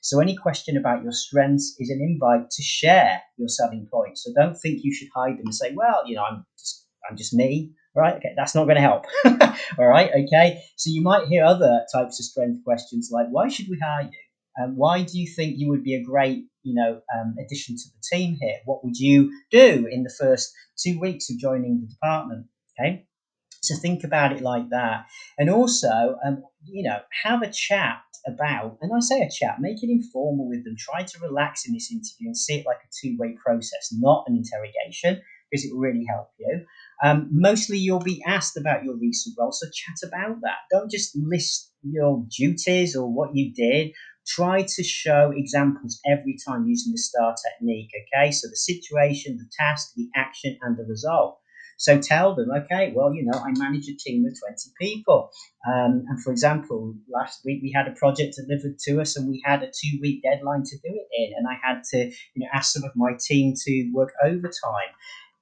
So 0.02 0.20
any 0.20 0.36
question 0.36 0.76
about 0.76 1.04
your 1.04 1.12
strengths 1.12 1.76
is 1.80 1.90
an 1.90 2.02
invite 2.02 2.50
to 2.50 2.64
share 2.64 3.22
your 3.38 3.48
selling 3.48 3.88
points. 3.92 4.24
So 4.24 4.34
don't 4.36 4.56
think 4.56 4.80
you 4.84 4.94
should 4.94 5.10
hide 5.16 5.38
them 5.38 5.46
and 5.46 5.56
say, 5.56 5.74
well, 5.74 6.02
you 6.06 6.16
know, 6.16 6.24
I'm 6.24 6.46
just 6.58 6.88
I'm 7.10 7.16
just 7.16 7.34
me. 7.34 7.72
Right? 8.00 8.16
Okay, 8.16 8.34
that's 8.36 8.56
not 8.56 8.64
going 8.64 8.76
to 8.76 8.82
help. 8.82 9.06
All 9.78 9.88
right, 9.88 10.10
okay. 10.10 10.62
So 10.78 10.90
you 10.90 11.02
might 11.02 11.28
hear 11.28 11.44
other 11.44 11.86
types 11.94 12.20
of 12.20 12.26
strength 12.26 12.64
questions 12.64 13.10
like, 13.12 13.28
why 13.30 13.50
should 13.50 13.68
we 13.70 13.78
hire 13.78 14.04
you? 14.04 14.64
Um, 14.64 14.76
why 14.76 15.04
do 15.04 15.20
you 15.20 15.28
think 15.28 15.58
you 15.58 15.70
would 15.70 15.84
be 15.84 15.96
a 15.96 16.04
great, 16.04 16.46
you 16.64 16.76
know, 16.76 17.02
um, 17.16 17.36
addition 17.44 17.76
to 17.76 17.84
the 17.90 18.18
team 18.18 18.38
here? 18.40 18.58
What 18.66 18.84
would 18.84 18.98
you 18.98 19.32
do 19.52 19.88
in 19.90 20.04
the 20.04 20.14
first 20.18 20.54
two 20.78 21.00
weeks 21.00 21.30
of 21.30 21.38
joining 21.38 21.82
the 21.82 21.88
department? 21.88 22.48
Okay, 22.80 23.06
so 23.62 23.76
think 23.76 24.04
about 24.04 24.32
it 24.32 24.42
like 24.42 24.70
that, 24.70 25.06
and 25.38 25.50
also, 25.50 26.18
um, 26.26 26.44
you 26.66 26.84
know, 26.84 27.00
have 27.24 27.42
a 27.42 27.52
chat 27.52 28.02
about, 28.28 28.78
and 28.82 28.92
I 28.94 29.00
say 29.00 29.22
a 29.22 29.30
chat, 29.30 29.58
make 29.60 29.84
it 29.84 29.90
informal 29.90 30.48
with 30.48 30.64
them. 30.64 30.76
Try 30.78 31.04
to 31.04 31.20
relax 31.22 31.68
in 31.68 31.74
this 31.74 31.92
interview 31.92 32.28
and 32.28 32.38
see 32.38 32.60
it 32.60 32.66
like 32.66 32.78
a 32.78 32.92
two-way 33.02 33.36
process, 33.44 33.94
not 33.94 34.26
an 34.28 34.36
interrogation, 34.36 35.22
because 35.50 35.66
it 35.66 35.74
will 35.74 35.82
really 35.82 36.06
help 36.06 36.30
you. 36.38 36.66
Um, 37.04 37.30
mostly, 37.32 37.78
you'll 37.78 38.00
be 38.00 38.24
asked 38.28 38.58
about 38.58 38.84
your 38.84 38.96
recent 38.96 39.36
role, 39.40 39.52
so 39.52 39.68
chat 39.74 40.08
about 40.08 40.42
that. 40.42 40.58
Don't 40.72 40.92
just 40.92 41.16
list 41.16 41.72
your 41.82 42.26
duties 42.38 42.96
or 42.96 43.12
what 43.12 43.36
you 43.36 43.54
did 43.54 43.94
try 44.30 44.62
to 44.62 44.84
show 44.84 45.34
examples 45.36 46.00
every 46.06 46.38
time 46.46 46.68
using 46.68 46.92
the 46.92 46.98
STAR 46.98 47.36
technique. 47.44 47.90
Okay, 48.14 48.32
so 48.32 48.48
the 48.48 48.56
situation, 48.56 49.38
the 49.38 49.50
task, 49.58 49.94
the 49.96 50.08
action, 50.16 50.58
and 50.62 50.78
the 50.78 50.84
result. 50.84 51.40
So 51.78 51.98
tell 51.98 52.36
them, 52.36 52.50
okay, 52.52 52.92
well, 52.94 53.14
you 53.14 53.24
know, 53.24 53.40
I 53.40 53.52
manage 53.58 53.88
a 53.88 53.96
team 53.96 54.26
of 54.26 54.38
20 54.38 54.56
people. 54.80 55.32
Um, 55.66 56.04
and 56.10 56.22
for 56.22 56.32
example, 56.32 56.94
last 57.10 57.40
week 57.46 57.62
we 57.64 57.72
had 57.72 57.88
a 57.88 57.92
project 57.96 58.36
delivered 58.36 58.78
to 58.80 59.00
us 59.00 59.16
and 59.16 59.30
we 59.30 59.42
had 59.46 59.64
a 59.64 59.68
two 59.68 59.98
week 60.02 60.22
deadline 60.22 60.64
to 60.64 60.76
do 60.76 60.90
it 60.90 61.08
in. 61.14 61.34
And 61.38 61.48
I 61.48 61.58
had 61.66 61.84
to, 61.92 61.98
you 62.00 62.14
know, 62.36 62.48
ask 62.54 62.74
some 62.74 62.84
of 62.84 62.92
my 62.98 63.14
team 63.18 63.54
to 63.66 63.92
work 63.94 64.12
overtime. 64.22 64.92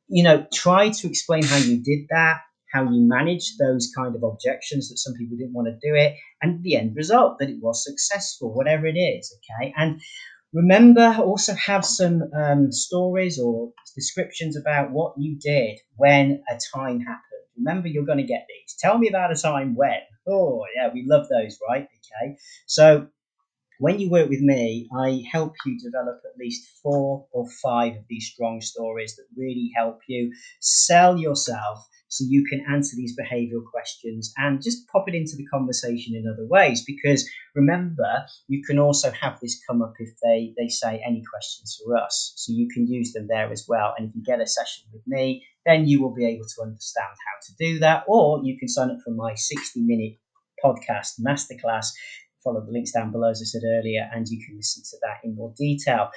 You 0.07 0.23
know, 0.23 0.45
try 0.53 0.89
to 0.89 1.07
explain 1.07 1.43
how 1.43 1.57
you 1.57 1.81
did 1.83 2.07
that 2.09 2.37
how 2.71 2.83
you 2.83 3.07
managed 3.07 3.57
those 3.59 3.91
kind 3.95 4.15
of 4.15 4.23
objections 4.23 4.89
that 4.89 4.97
some 4.97 5.13
people 5.13 5.37
didn't 5.37 5.53
want 5.53 5.67
to 5.67 5.73
do 5.89 5.95
it, 5.95 6.15
and 6.41 6.63
the 6.63 6.75
end 6.75 6.95
result 6.95 7.39
that 7.39 7.49
it 7.49 7.57
was 7.61 7.83
successful, 7.83 8.53
whatever 8.53 8.85
it 8.85 8.97
is. 8.97 9.33
Okay, 9.37 9.73
and 9.77 10.01
remember 10.53 11.15
also 11.19 11.53
have 11.55 11.85
some 11.85 12.23
um, 12.35 12.71
stories 12.71 13.39
or 13.39 13.71
descriptions 13.95 14.57
about 14.57 14.91
what 14.91 15.13
you 15.17 15.37
did 15.39 15.79
when 15.95 16.43
a 16.49 16.59
time 16.75 16.99
happened. 16.99 17.23
Remember, 17.57 17.87
you're 17.87 18.05
going 18.05 18.19
to 18.19 18.23
get 18.23 18.45
these. 18.47 18.75
Tell 18.79 18.97
me 18.97 19.07
about 19.09 19.31
a 19.31 19.41
time 19.41 19.75
when. 19.75 19.99
Oh, 20.27 20.63
yeah, 20.75 20.89
we 20.93 21.05
love 21.07 21.27
those, 21.29 21.57
right? 21.67 21.83
Okay, 21.83 22.37
so 22.67 23.07
when 23.79 23.99
you 23.99 24.09
work 24.09 24.29
with 24.29 24.41
me, 24.41 24.87
I 24.95 25.23
help 25.31 25.55
you 25.65 25.77
develop 25.79 26.21
at 26.25 26.39
least 26.39 26.67
four 26.81 27.27
or 27.31 27.47
five 27.63 27.95
of 27.95 28.03
these 28.09 28.31
strong 28.33 28.61
stories 28.61 29.15
that 29.15 29.25
really 29.35 29.71
help 29.75 29.99
you 30.07 30.33
sell 30.59 31.17
yourself 31.17 31.87
so 32.09 32.23
you 32.27 32.45
can 32.45 32.65
answer 32.69 32.95
these 32.95 33.17
behavioral 33.17 33.65
questions 33.69 34.33
and 34.37 34.63
just 34.63 34.87
pop 34.87 35.09
it 35.09 35.15
into 35.15 35.35
the 35.35 35.45
conversation 35.47 36.15
in 36.15 36.25
other 36.27 36.47
ways. 36.47 36.83
Because 36.85 37.29
remember 37.55 38.25
you 38.47 38.63
can 38.63 38.79
also 38.79 39.11
have 39.11 39.39
this 39.41 39.61
come 39.67 39.81
up 39.81 39.93
if 39.99 40.09
they 40.23 40.53
they 40.57 40.69
say 40.69 41.01
any 41.05 41.21
questions 41.31 41.79
for 41.83 41.97
us 41.97 42.33
so 42.35 42.53
you 42.53 42.69
can 42.73 42.87
use 42.87 43.13
them 43.13 43.27
there 43.27 43.51
as 43.51 43.65
well. 43.67 43.93
And 43.97 44.09
if 44.09 44.15
you 44.15 44.23
get 44.23 44.41
a 44.41 44.47
session 44.47 44.85
with 44.93 45.03
me 45.05 45.43
then 45.65 45.85
you 45.85 46.01
will 46.01 46.13
be 46.13 46.25
able 46.25 46.45
to 46.45 46.61
understand 46.63 47.09
how 47.09 47.39
to 47.45 47.53
do 47.59 47.79
that 47.79 48.05
or 48.07 48.39
you 48.43 48.57
can 48.57 48.69
sign 48.69 48.89
up 48.89 48.97
for 49.03 49.11
my 49.11 49.35
60 49.35 49.81
minute 49.81 50.17
podcast 50.63 51.19
masterclass 51.19 51.87
follow 52.43 52.63
the 52.65 52.71
links 52.71 52.91
down 52.91 53.11
below, 53.11 53.29
as 53.29 53.41
I 53.41 53.45
said 53.45 53.63
earlier, 53.65 54.09
and 54.13 54.27
you 54.27 54.43
can 54.45 54.55
listen 54.55 54.83
to 54.83 54.97
that 55.01 55.17
in 55.23 55.35
more 55.35 55.53
detail. 55.57 56.09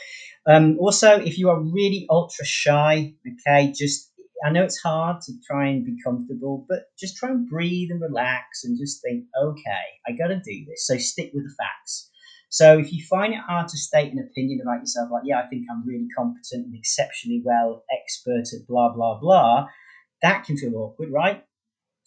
Um, 0.47 0.77
also, 0.79 1.19
if 1.19 1.39
you 1.39 1.51
are 1.51 1.61
really 1.61 2.07
ultra 2.11 2.45
shy, 2.45 3.15
okay, 3.27 3.73
just 3.73 4.11
I 4.45 4.51
know 4.51 4.65
it's 4.65 4.81
hard 4.81 5.21
to 5.23 5.33
try 5.47 5.69
and 5.69 5.85
be 5.85 5.97
comfortable, 6.03 6.65
but 6.69 6.85
just 6.99 7.17
try 7.17 7.29
and 7.29 7.49
breathe 7.49 7.91
and 7.91 8.01
relax 8.01 8.65
and 8.65 8.79
just 8.79 9.03
think, 9.03 9.25
okay, 9.39 9.85
I 10.07 10.13
got 10.13 10.29
to 10.29 10.37
do 10.37 10.65
this. 10.67 10.87
So 10.87 10.97
stick 10.97 11.33
with 11.35 11.45
the 11.45 11.55
facts. 11.59 12.11
So 12.49 12.79
if 12.79 12.93
you 12.93 13.05
find 13.05 13.35
it 13.35 13.41
hard 13.41 13.69
to 13.69 13.79
state 13.79 14.13
an 14.13 14.19
opinion 14.19 14.61
about 14.63 14.81
yourself, 14.81 15.11
like, 15.13 15.23
yeah, 15.25 15.41
I 15.41 15.47
think 15.47 15.67
I'm 15.71 15.87
really 15.87 16.09
competent 16.17 16.67
and 16.67 16.75
exceptionally 16.75 17.43
well 17.45 17.85
expert 17.93 18.53
at 18.55 18.67
blah, 18.67 18.93
blah, 18.93 19.21
blah, 19.21 19.67
that 20.23 20.45
can 20.45 20.57
feel 20.57 20.75
awkward, 20.77 21.11
right? 21.13 21.45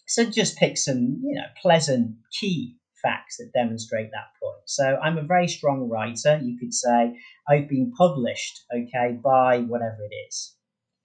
So 0.06 0.24
just 0.24 0.58
pick 0.58 0.76
some, 0.76 1.22
you 1.22 1.34
know, 1.36 1.46
pleasant 1.62 2.16
key 2.38 2.76
facts 3.04 3.36
that 3.36 3.52
demonstrate 3.52 4.10
that 4.10 4.32
point. 4.42 4.62
So 4.64 4.96
I'm 5.02 5.18
a 5.18 5.22
very 5.22 5.46
strong 5.46 5.88
writer. 5.88 6.40
You 6.42 6.58
could 6.58 6.74
say 6.74 7.16
I've 7.48 7.68
been 7.68 7.92
published, 7.96 8.64
okay, 8.74 9.16
by 9.22 9.60
whatever 9.60 9.98
it 10.10 10.14
is. 10.28 10.56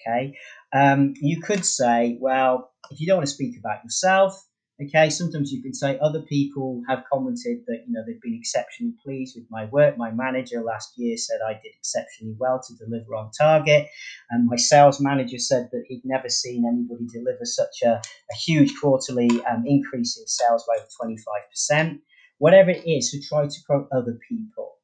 Okay. 0.02 0.38
Um, 0.74 1.14
you 1.20 1.42
could 1.42 1.66
say, 1.66 2.18
well, 2.22 2.72
if 2.90 3.00
you 3.00 3.08
don't 3.08 3.18
want 3.18 3.28
to 3.28 3.34
speak 3.34 3.60
about 3.60 3.84
yourself, 3.84 4.34
okay, 4.82 5.10
sometimes 5.10 5.52
you 5.52 5.62
can 5.62 5.74
say 5.74 5.98
other 6.00 6.22
people 6.22 6.82
have 6.88 7.04
commented 7.12 7.60
that 7.68 7.84
you 7.88 7.94
know 7.94 8.02
they've 8.06 8.22
been 8.22 8.36
exceptionally 8.36 8.94
pleased 9.04 9.36
with 9.36 9.46
my 9.50 9.66
work. 9.66 9.98
My 9.98 10.12
manager 10.12 10.62
last 10.62 10.94
year 10.98 11.18
said 11.18 11.40
I 11.46 11.54
did 11.54 11.74
exceptionally 11.78 12.36
well 12.40 12.62
to 12.66 12.76
deliver 12.76 13.16
on 13.16 13.32
target, 13.32 13.88
and 14.30 14.48
my 14.48 14.56
sales 14.56 15.00
manager 15.02 15.40
said 15.40 15.70
that 15.72 15.84
he'd 15.88 16.02
never 16.06 16.30
seen 16.30 16.66
anybody 16.68 17.06
deliver 17.12 17.46
such 17.46 17.82
a, 17.84 18.02
a 18.32 18.36
huge 18.36 18.74
quarterly 18.80 19.30
um, 19.50 19.64
increase 19.66 20.18
in 20.20 20.28
sales 20.28 20.66
by 20.68 20.78
twenty 21.00 21.18
five 21.18 21.50
percent. 21.50 22.02
Whatever 22.38 22.70
it 22.72 22.88
is, 22.88 23.12
so 23.12 23.18
try 23.28 23.48
to 23.48 23.58
quote 23.68 23.88
other 23.92 24.18
people, 24.30 24.78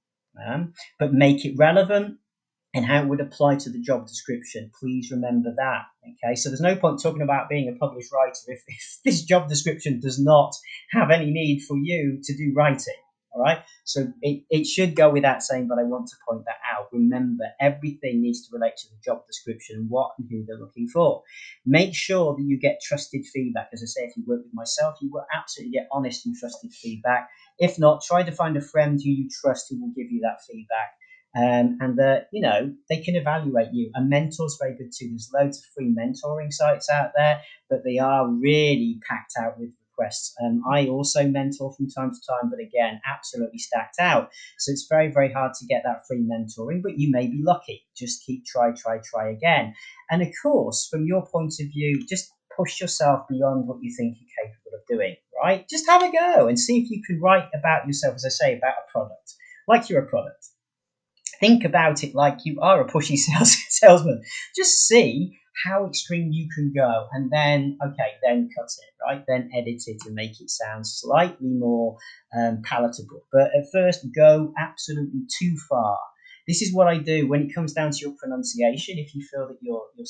um, 0.45 0.73
but 0.99 1.13
make 1.13 1.45
it 1.45 1.55
relevant 1.57 2.17
and 2.75 2.85
how 2.85 3.01
it 3.01 3.07
would 3.07 3.21
apply 3.21 3.55
to 3.55 3.69
the 3.69 3.79
job 3.79 4.05
description. 4.05 4.69
Please 4.77 5.09
remember 5.09 5.53
that. 5.55 5.83
Okay, 6.03 6.35
so 6.35 6.49
there's 6.49 6.59
no 6.59 6.75
point 6.75 7.01
talking 7.01 7.21
about 7.21 7.47
being 7.49 7.69
a 7.69 7.79
published 7.79 8.11
writer 8.11 8.37
if, 8.47 8.61
if 8.67 8.97
this 9.05 9.23
job 9.23 9.47
description 9.47 10.01
does 10.01 10.19
not 10.19 10.53
have 10.91 11.09
any 11.09 11.31
need 11.31 11.61
for 11.61 11.77
you 11.77 12.19
to 12.21 12.37
do 12.37 12.53
writing. 12.53 12.93
All 13.33 13.41
right. 13.41 13.59
So 13.83 14.13
it, 14.21 14.43
it 14.49 14.65
should 14.65 14.95
go 14.95 15.09
without 15.09 15.43
saying, 15.43 15.67
but 15.67 15.77
I 15.77 15.83
want 15.83 16.07
to 16.07 16.15
point 16.27 16.45
that 16.45 16.55
out. 16.73 16.87
Remember, 16.93 17.43
everything 17.59 18.21
needs 18.21 18.47
to 18.47 18.53
relate 18.53 18.77
to 18.77 18.87
the 18.89 18.95
job 19.03 19.27
description, 19.27 19.75
and 19.75 19.89
what 19.89 20.11
and 20.17 20.27
who 20.29 20.45
they're 20.45 20.57
looking 20.57 20.87
for. 20.87 21.21
Make 21.65 21.93
sure 21.93 22.33
that 22.35 22.43
you 22.43 22.57
get 22.57 22.79
trusted 22.81 23.25
feedback. 23.25 23.69
As 23.73 23.83
I 23.83 23.87
say, 23.87 24.01
if 24.03 24.15
you 24.15 24.23
work 24.25 24.43
with 24.43 24.53
myself, 24.53 24.95
you 25.01 25.09
will 25.11 25.25
absolutely 25.35 25.73
get 25.73 25.89
honest 25.91 26.25
and 26.25 26.35
trusted 26.35 26.71
feedback. 26.71 27.29
If 27.59 27.77
not, 27.77 28.03
try 28.03 28.23
to 28.23 28.31
find 28.31 28.55
a 28.55 28.61
friend 28.61 29.01
who 29.03 29.09
you 29.09 29.29
trust 29.29 29.67
who 29.69 29.81
will 29.81 29.93
give 29.93 30.09
you 30.09 30.21
that 30.21 30.41
feedback. 30.49 30.93
Um, 31.35 31.77
and 31.81 31.97
that 31.99 32.27
you 32.31 32.41
know 32.41 32.73
they 32.89 33.01
can 33.01 33.15
evaluate 33.15 33.73
you. 33.73 33.91
A 33.95 34.01
mentor's 34.01 34.57
very 34.61 34.75
good 34.77 34.91
too. 34.97 35.09
There's 35.09 35.31
loads 35.33 35.57
of 35.57 35.65
free 35.75 35.93
mentoring 35.93 36.51
sites 36.51 36.89
out 36.89 37.11
there, 37.15 37.41
but 37.69 37.83
they 37.83 37.97
are 37.97 38.27
really 38.27 38.99
packed 39.09 39.33
out 39.37 39.59
with 39.59 39.71
requests. 39.97 40.33
Um, 40.43 40.63
I 40.69 40.87
also 40.87 41.27
mentor 41.27 41.73
from 41.73 41.89
time 41.89 42.11
to 42.11 42.19
time, 42.27 42.49
but 42.49 42.59
again, 42.59 42.99
absolutely 43.05 43.59
stacked 43.59 43.99
out. 43.99 44.29
So 44.57 44.71
it's 44.71 44.87
very, 44.89 45.11
very 45.11 45.31
hard 45.31 45.53
to 45.55 45.65
get 45.65 45.83
that 45.85 46.03
free 46.07 46.23
mentoring, 46.23 46.81
but 46.81 46.97
you 46.97 47.11
may 47.11 47.27
be 47.27 47.41
lucky. 47.41 47.85
Just 47.95 48.25
keep 48.25 48.45
try, 48.45 48.71
try, 48.71 48.99
try 49.03 49.29
again. 49.29 49.73
And 50.09 50.21
of 50.21 50.29
course, 50.41 50.87
from 50.89 51.05
your 51.05 51.25
point 51.25 51.53
of 51.59 51.67
view, 51.67 52.05
just 52.07 52.31
push 52.55 52.79
yourself 52.79 53.27
beyond 53.29 53.67
what 53.67 53.79
you 53.81 53.93
think 53.95 54.17
you're 54.19 54.47
capable 54.47 54.77
of 54.77 54.87
doing, 54.87 55.15
right? 55.41 55.67
Just 55.69 55.87
have 55.89 56.03
a 56.03 56.11
go 56.11 56.47
and 56.47 56.59
see 56.59 56.79
if 56.79 56.89
you 56.89 57.01
can 57.05 57.19
write 57.19 57.49
about 57.53 57.85
yourself, 57.85 58.15
as 58.15 58.25
I 58.25 58.29
say, 58.29 58.57
about 58.57 58.75
a 58.87 58.91
product, 58.91 59.33
like 59.67 59.89
you're 59.89 60.03
a 60.03 60.07
product. 60.07 60.47
Think 61.45 61.63
about 61.63 62.03
it 62.03 62.15
like 62.15 62.39
you 62.43 62.59
are 62.61 62.81
a 62.81 62.87
pushy 62.87 63.17
sales, 63.25 63.55
salesman. 63.69 64.23
Just 64.55 64.87
see 64.87 65.37
how 65.65 65.87
extreme 65.87 66.31
you 66.31 66.49
can 66.53 66.73
go 66.75 67.07
and 67.13 67.31
then 67.31 67.77
okay 67.81 68.11
then 68.21 68.49
cut 68.55 68.65
it 68.65 68.95
right? 69.05 69.23
Then 69.27 69.49
edit 69.53 69.83
it 69.87 70.01
and 70.05 70.15
make 70.15 70.41
it 70.41 70.49
sound 70.49 70.87
slightly 70.87 71.49
more 71.49 71.97
um, 72.37 72.61
palatable. 72.63 73.21
But 73.31 73.51
at 73.55 73.65
first 73.71 74.05
go 74.15 74.53
absolutely 74.57 75.21
too 75.39 75.55
far. 75.69 75.97
This 76.47 76.61
is 76.61 76.73
what 76.73 76.87
i 76.87 76.97
do 76.97 77.27
when 77.27 77.43
it 77.43 77.55
comes 77.55 77.73
down 77.73 77.91
to 77.91 77.97
your 77.99 78.13
pronunciation. 78.19 78.97
If 78.97 79.15
you 79.15 79.25
feel 79.31 79.47
that 79.47 79.57
you're, 79.61 79.83
you're 79.95 80.05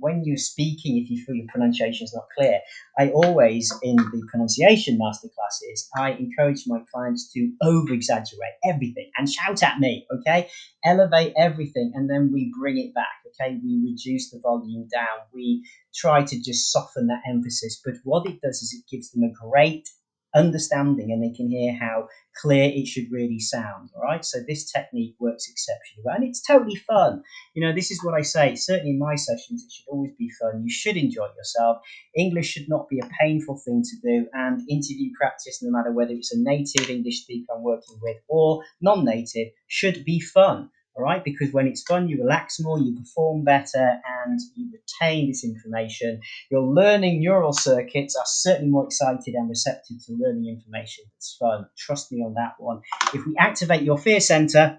when 0.00 0.22
you're 0.24 0.36
speaking, 0.36 0.98
if 0.98 1.10
you 1.10 1.22
feel 1.24 1.34
your 1.34 1.46
pronunciation 1.48 2.04
is 2.04 2.14
not 2.14 2.24
clear, 2.36 2.60
I 2.98 3.10
always, 3.10 3.72
in 3.82 3.96
the 3.96 4.26
pronunciation 4.30 4.98
masterclasses, 4.98 5.88
I 5.96 6.12
encourage 6.12 6.64
my 6.66 6.80
clients 6.92 7.30
to 7.32 7.52
over 7.62 7.92
exaggerate 7.92 8.54
everything 8.64 9.10
and 9.16 9.28
shout 9.28 9.62
at 9.62 9.78
me, 9.78 10.06
okay? 10.12 10.48
Elevate 10.84 11.34
everything 11.36 11.92
and 11.94 12.08
then 12.08 12.30
we 12.32 12.52
bring 12.58 12.78
it 12.78 12.94
back, 12.94 13.22
okay? 13.28 13.58
We 13.62 13.82
reduce 13.84 14.30
the 14.30 14.40
volume 14.40 14.88
down. 14.92 15.26
We 15.32 15.66
try 15.94 16.24
to 16.24 16.40
just 16.40 16.72
soften 16.72 17.08
that 17.08 17.22
emphasis. 17.28 17.80
But 17.84 17.94
what 18.04 18.26
it 18.26 18.40
does 18.40 18.62
is 18.62 18.74
it 18.74 18.90
gives 18.90 19.10
them 19.10 19.22
a 19.24 19.32
great 19.32 19.88
understanding 20.34 21.12
and 21.12 21.22
they 21.22 21.34
can 21.34 21.48
hear 21.48 21.74
how 21.74 22.08
clear 22.40 22.64
it 22.64 22.86
should 22.86 23.10
really 23.10 23.38
sound. 23.38 23.90
All 23.94 24.02
right. 24.02 24.24
So 24.24 24.38
this 24.46 24.70
technique 24.70 25.14
works 25.20 25.48
exceptionally 25.48 26.02
well 26.04 26.16
and 26.16 26.24
it's 26.24 26.44
totally 26.44 26.76
fun. 26.76 27.22
You 27.54 27.64
know, 27.66 27.74
this 27.74 27.90
is 27.90 28.02
what 28.02 28.14
I 28.14 28.22
say. 28.22 28.54
Certainly 28.54 28.90
in 28.90 28.98
my 28.98 29.14
sessions, 29.14 29.64
it 29.64 29.72
should 29.72 29.90
always 29.90 30.12
be 30.18 30.30
fun. 30.40 30.62
You 30.64 30.70
should 30.70 30.96
enjoy 30.96 31.28
yourself. 31.36 31.78
English 32.16 32.48
should 32.48 32.68
not 32.68 32.88
be 32.88 32.98
a 32.98 33.08
painful 33.20 33.60
thing 33.64 33.82
to 33.82 33.96
do. 34.02 34.26
And 34.32 34.60
interview 34.68 35.10
practice, 35.18 35.62
no 35.62 35.70
matter 35.70 35.92
whether 35.92 36.12
it's 36.12 36.34
a 36.34 36.40
native 36.40 36.90
English 36.90 37.22
speaker 37.22 37.52
I'm 37.54 37.62
working 37.62 37.98
with 38.02 38.16
or 38.28 38.62
non 38.80 39.04
native, 39.04 39.48
should 39.68 40.04
be 40.04 40.20
fun 40.20 40.70
all 40.96 41.04
right? 41.04 41.24
Because 41.24 41.52
when 41.52 41.66
it's 41.66 41.82
fun, 41.82 42.08
you 42.08 42.22
relax 42.22 42.60
more, 42.60 42.78
you 42.78 42.96
perform 42.96 43.44
better, 43.44 44.00
and 44.24 44.40
you 44.54 44.70
retain 44.72 45.28
this 45.28 45.44
information. 45.44 46.20
Your 46.50 46.62
learning 46.62 47.20
neural 47.20 47.52
circuits 47.52 48.16
are 48.16 48.26
certainly 48.26 48.70
more 48.70 48.84
excited 48.84 49.34
and 49.34 49.48
receptive 49.48 50.04
to 50.06 50.12
learning 50.12 50.46
information 50.48 51.04
that's 51.14 51.36
fun. 51.38 51.66
Trust 51.76 52.12
me 52.12 52.18
on 52.20 52.34
that 52.34 52.54
one. 52.58 52.80
If 53.12 53.26
we 53.26 53.34
activate 53.38 53.82
your 53.82 53.98
fear 53.98 54.20
center, 54.20 54.78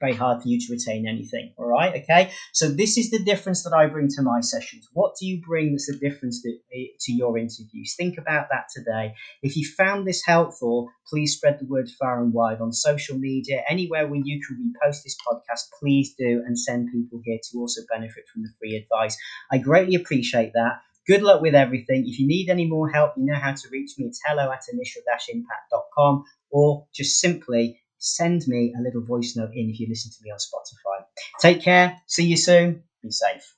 very 0.00 0.14
hard 0.14 0.42
for 0.42 0.48
you 0.48 0.60
to 0.60 0.72
retain 0.72 1.08
anything. 1.08 1.52
All 1.56 1.66
right, 1.66 2.02
okay. 2.02 2.30
So 2.52 2.68
this 2.68 2.98
is 2.98 3.10
the 3.10 3.18
difference 3.18 3.62
that 3.64 3.72
I 3.72 3.86
bring 3.86 4.08
to 4.08 4.22
my 4.22 4.40
sessions. 4.40 4.88
What 4.92 5.14
do 5.18 5.26
you 5.26 5.40
bring 5.40 5.72
that's 5.72 5.86
the 5.86 5.98
difference 5.98 6.42
to, 6.42 6.50
eh, 6.74 6.88
to 7.00 7.12
your 7.12 7.38
interviews? 7.38 7.94
Think 7.96 8.18
about 8.18 8.48
that 8.50 8.66
today. 8.74 9.14
If 9.42 9.56
you 9.56 9.66
found 9.66 10.06
this 10.06 10.22
helpful, 10.24 10.90
please 11.08 11.34
spread 11.34 11.58
the 11.58 11.66
word 11.66 11.88
far 11.98 12.22
and 12.22 12.32
wide 12.32 12.60
on 12.60 12.72
social 12.72 13.18
media, 13.18 13.62
anywhere 13.68 14.06
where 14.06 14.20
you 14.22 14.40
can 14.46 14.56
repost 14.56 15.02
this 15.02 15.16
podcast. 15.26 15.70
Please 15.80 16.14
do 16.18 16.42
and 16.46 16.58
send 16.58 16.92
people 16.92 17.20
here 17.24 17.38
to 17.50 17.58
also 17.58 17.80
benefit 17.90 18.24
from 18.32 18.42
the 18.42 18.50
free 18.58 18.76
advice. 18.76 19.16
I 19.50 19.58
greatly 19.58 19.94
appreciate 19.94 20.52
that. 20.54 20.80
Good 21.06 21.22
luck 21.22 21.40
with 21.40 21.54
everything. 21.54 22.04
If 22.06 22.18
you 22.18 22.26
need 22.26 22.50
any 22.50 22.66
more 22.66 22.90
help, 22.90 23.12
you 23.16 23.24
know 23.24 23.38
how 23.38 23.52
to 23.52 23.68
reach 23.70 23.92
me. 23.96 24.06
It's 24.06 24.20
hello 24.26 24.50
at 24.50 24.62
initial-impact.com 24.72 26.24
or 26.50 26.86
just 26.92 27.20
simply 27.20 27.80
send 28.14 28.42
me 28.46 28.74
a 28.78 28.82
little 28.82 29.02
voice 29.02 29.36
note 29.36 29.50
in 29.54 29.70
if 29.70 29.80
you 29.80 29.86
listen 29.88 30.10
to 30.12 30.18
me 30.22 30.30
on 30.30 30.38
Spotify. 30.38 31.04
Take 31.40 31.62
care. 31.62 32.00
See 32.06 32.26
you 32.26 32.36
soon. 32.36 32.82
Be 33.02 33.10
safe. 33.10 33.54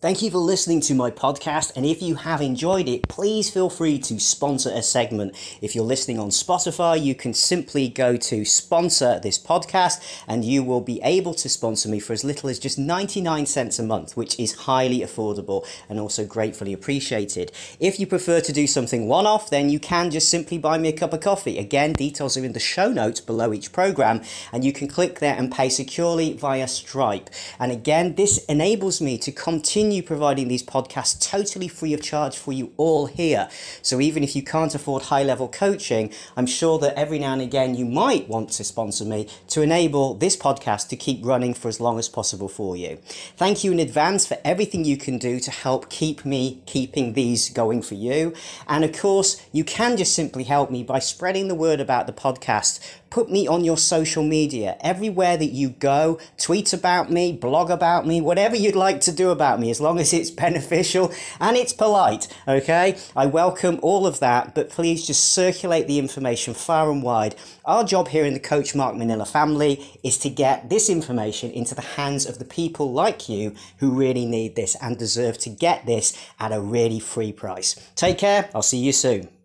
Thank 0.00 0.22
you 0.22 0.30
for 0.30 0.38
listening 0.38 0.80
to 0.82 0.94
my 0.94 1.10
podcast. 1.10 1.72
And 1.74 1.84
if 1.84 2.00
you 2.00 2.14
have 2.14 2.40
enjoyed 2.40 2.86
it, 2.86 3.08
please 3.08 3.50
feel 3.50 3.68
free 3.68 3.98
to 3.98 4.20
sponsor 4.20 4.70
a 4.72 4.80
segment. 4.80 5.34
If 5.60 5.74
you're 5.74 5.82
listening 5.82 6.20
on 6.20 6.28
Spotify, 6.28 7.02
you 7.02 7.16
can 7.16 7.34
simply 7.34 7.88
go 7.88 8.16
to 8.16 8.44
sponsor 8.44 9.18
this 9.18 9.40
podcast 9.40 10.00
and 10.28 10.44
you 10.44 10.62
will 10.62 10.82
be 10.82 11.00
able 11.02 11.34
to 11.34 11.48
sponsor 11.48 11.88
me 11.88 11.98
for 11.98 12.12
as 12.12 12.22
little 12.22 12.48
as 12.48 12.60
just 12.60 12.78
99 12.78 13.44
cents 13.46 13.80
a 13.80 13.82
month, 13.82 14.16
which 14.16 14.38
is 14.38 14.54
highly 14.54 15.00
affordable 15.00 15.66
and 15.88 15.98
also 15.98 16.24
gratefully 16.24 16.72
appreciated. 16.72 17.50
If 17.80 17.98
you 17.98 18.06
prefer 18.06 18.40
to 18.42 18.52
do 18.52 18.68
something 18.68 19.08
one 19.08 19.26
off, 19.26 19.50
then 19.50 19.68
you 19.68 19.80
can 19.80 20.12
just 20.12 20.28
simply 20.28 20.58
buy 20.58 20.78
me 20.78 20.90
a 20.90 20.96
cup 20.96 21.12
of 21.12 21.22
coffee. 21.22 21.58
Again, 21.58 21.94
details 21.94 22.36
are 22.36 22.44
in 22.44 22.52
the 22.52 22.60
show 22.60 22.92
notes 22.92 23.20
below 23.20 23.52
each 23.52 23.72
program 23.72 24.22
and 24.52 24.64
you 24.64 24.72
can 24.72 24.86
click 24.86 25.18
there 25.18 25.34
and 25.36 25.50
pay 25.50 25.68
securely 25.68 26.34
via 26.34 26.68
Stripe. 26.68 27.30
And 27.58 27.72
again, 27.72 28.14
this 28.14 28.44
enables 28.44 29.00
me 29.00 29.18
to 29.18 29.32
continue 29.32 29.87
continue 29.88 30.06
providing 30.06 30.48
these 30.48 30.62
podcasts 30.62 31.18
totally 31.18 31.66
free 31.66 31.94
of 31.94 32.02
charge 32.02 32.36
for 32.36 32.52
you 32.52 32.70
all 32.76 33.06
here. 33.06 33.48
So 33.80 34.02
even 34.02 34.22
if 34.22 34.36
you 34.36 34.42
can't 34.42 34.74
afford 34.74 35.04
high 35.04 35.22
level 35.22 35.48
coaching, 35.48 36.12
I'm 36.36 36.44
sure 36.44 36.78
that 36.80 36.92
every 36.94 37.18
now 37.18 37.32
and 37.32 37.40
again 37.40 37.74
you 37.74 37.86
might 37.86 38.28
want 38.28 38.50
to 38.50 38.64
sponsor 38.64 39.06
me 39.06 39.28
to 39.48 39.62
enable 39.62 40.12
this 40.12 40.36
podcast 40.36 40.88
to 40.88 40.96
keep 40.96 41.24
running 41.24 41.54
for 41.54 41.68
as 41.68 41.80
long 41.80 41.98
as 41.98 42.06
possible 42.06 42.50
for 42.50 42.76
you. 42.76 42.98
Thank 43.38 43.64
you 43.64 43.72
in 43.72 43.78
advance 43.78 44.26
for 44.26 44.36
everything 44.44 44.84
you 44.84 44.98
can 44.98 45.16
do 45.16 45.40
to 45.40 45.50
help 45.50 45.88
keep 45.88 46.22
me 46.22 46.60
keeping 46.66 47.14
these 47.14 47.48
going 47.48 47.80
for 47.80 47.94
you. 47.94 48.34
And 48.66 48.84
of 48.84 48.92
course, 48.92 49.42
you 49.52 49.64
can 49.64 49.96
just 49.96 50.14
simply 50.14 50.44
help 50.44 50.70
me 50.70 50.82
by 50.82 50.98
spreading 50.98 51.48
the 51.48 51.54
word 51.54 51.80
about 51.80 52.06
the 52.06 52.12
podcast 52.12 52.78
Put 53.10 53.30
me 53.30 53.46
on 53.46 53.64
your 53.64 53.78
social 53.78 54.22
media. 54.22 54.76
Everywhere 54.80 55.36
that 55.38 55.52
you 55.52 55.70
go, 55.70 56.18
tweet 56.36 56.74
about 56.74 57.10
me, 57.10 57.32
blog 57.32 57.70
about 57.70 58.06
me, 58.06 58.20
whatever 58.20 58.54
you'd 58.54 58.76
like 58.76 59.00
to 59.02 59.12
do 59.12 59.30
about 59.30 59.58
me, 59.58 59.70
as 59.78 59.80
long 59.80 60.00
as 60.00 60.12
it's 60.12 60.30
beneficial 60.48 61.12
and 61.40 61.56
it's 61.56 61.72
polite, 61.72 62.26
okay? 62.48 62.98
I 63.14 63.26
welcome 63.26 63.78
all 63.80 64.06
of 64.06 64.18
that, 64.18 64.54
but 64.54 64.70
please 64.70 65.06
just 65.06 65.32
circulate 65.32 65.86
the 65.86 66.00
information 66.00 66.52
far 66.52 66.90
and 66.90 67.02
wide. 67.02 67.36
Our 67.64 67.84
job 67.84 68.08
here 68.08 68.24
in 68.24 68.34
the 68.34 68.40
Coach 68.40 68.74
Mark 68.74 68.96
Manila 68.96 69.24
family 69.24 69.86
is 70.02 70.18
to 70.18 70.30
get 70.30 70.68
this 70.68 70.90
information 70.90 71.52
into 71.52 71.76
the 71.76 71.82
hands 71.82 72.26
of 72.26 72.40
the 72.40 72.44
people 72.44 72.92
like 72.92 73.28
you 73.28 73.54
who 73.78 73.90
really 73.90 74.26
need 74.26 74.56
this 74.56 74.76
and 74.82 74.98
deserve 74.98 75.38
to 75.38 75.50
get 75.50 75.86
this 75.86 76.12
at 76.40 76.52
a 76.52 76.60
really 76.60 76.98
free 76.98 77.32
price. 77.32 77.76
Take 77.94 78.18
care. 78.18 78.50
I'll 78.54 78.62
see 78.62 78.78
you 78.78 78.92
soon. 78.92 79.37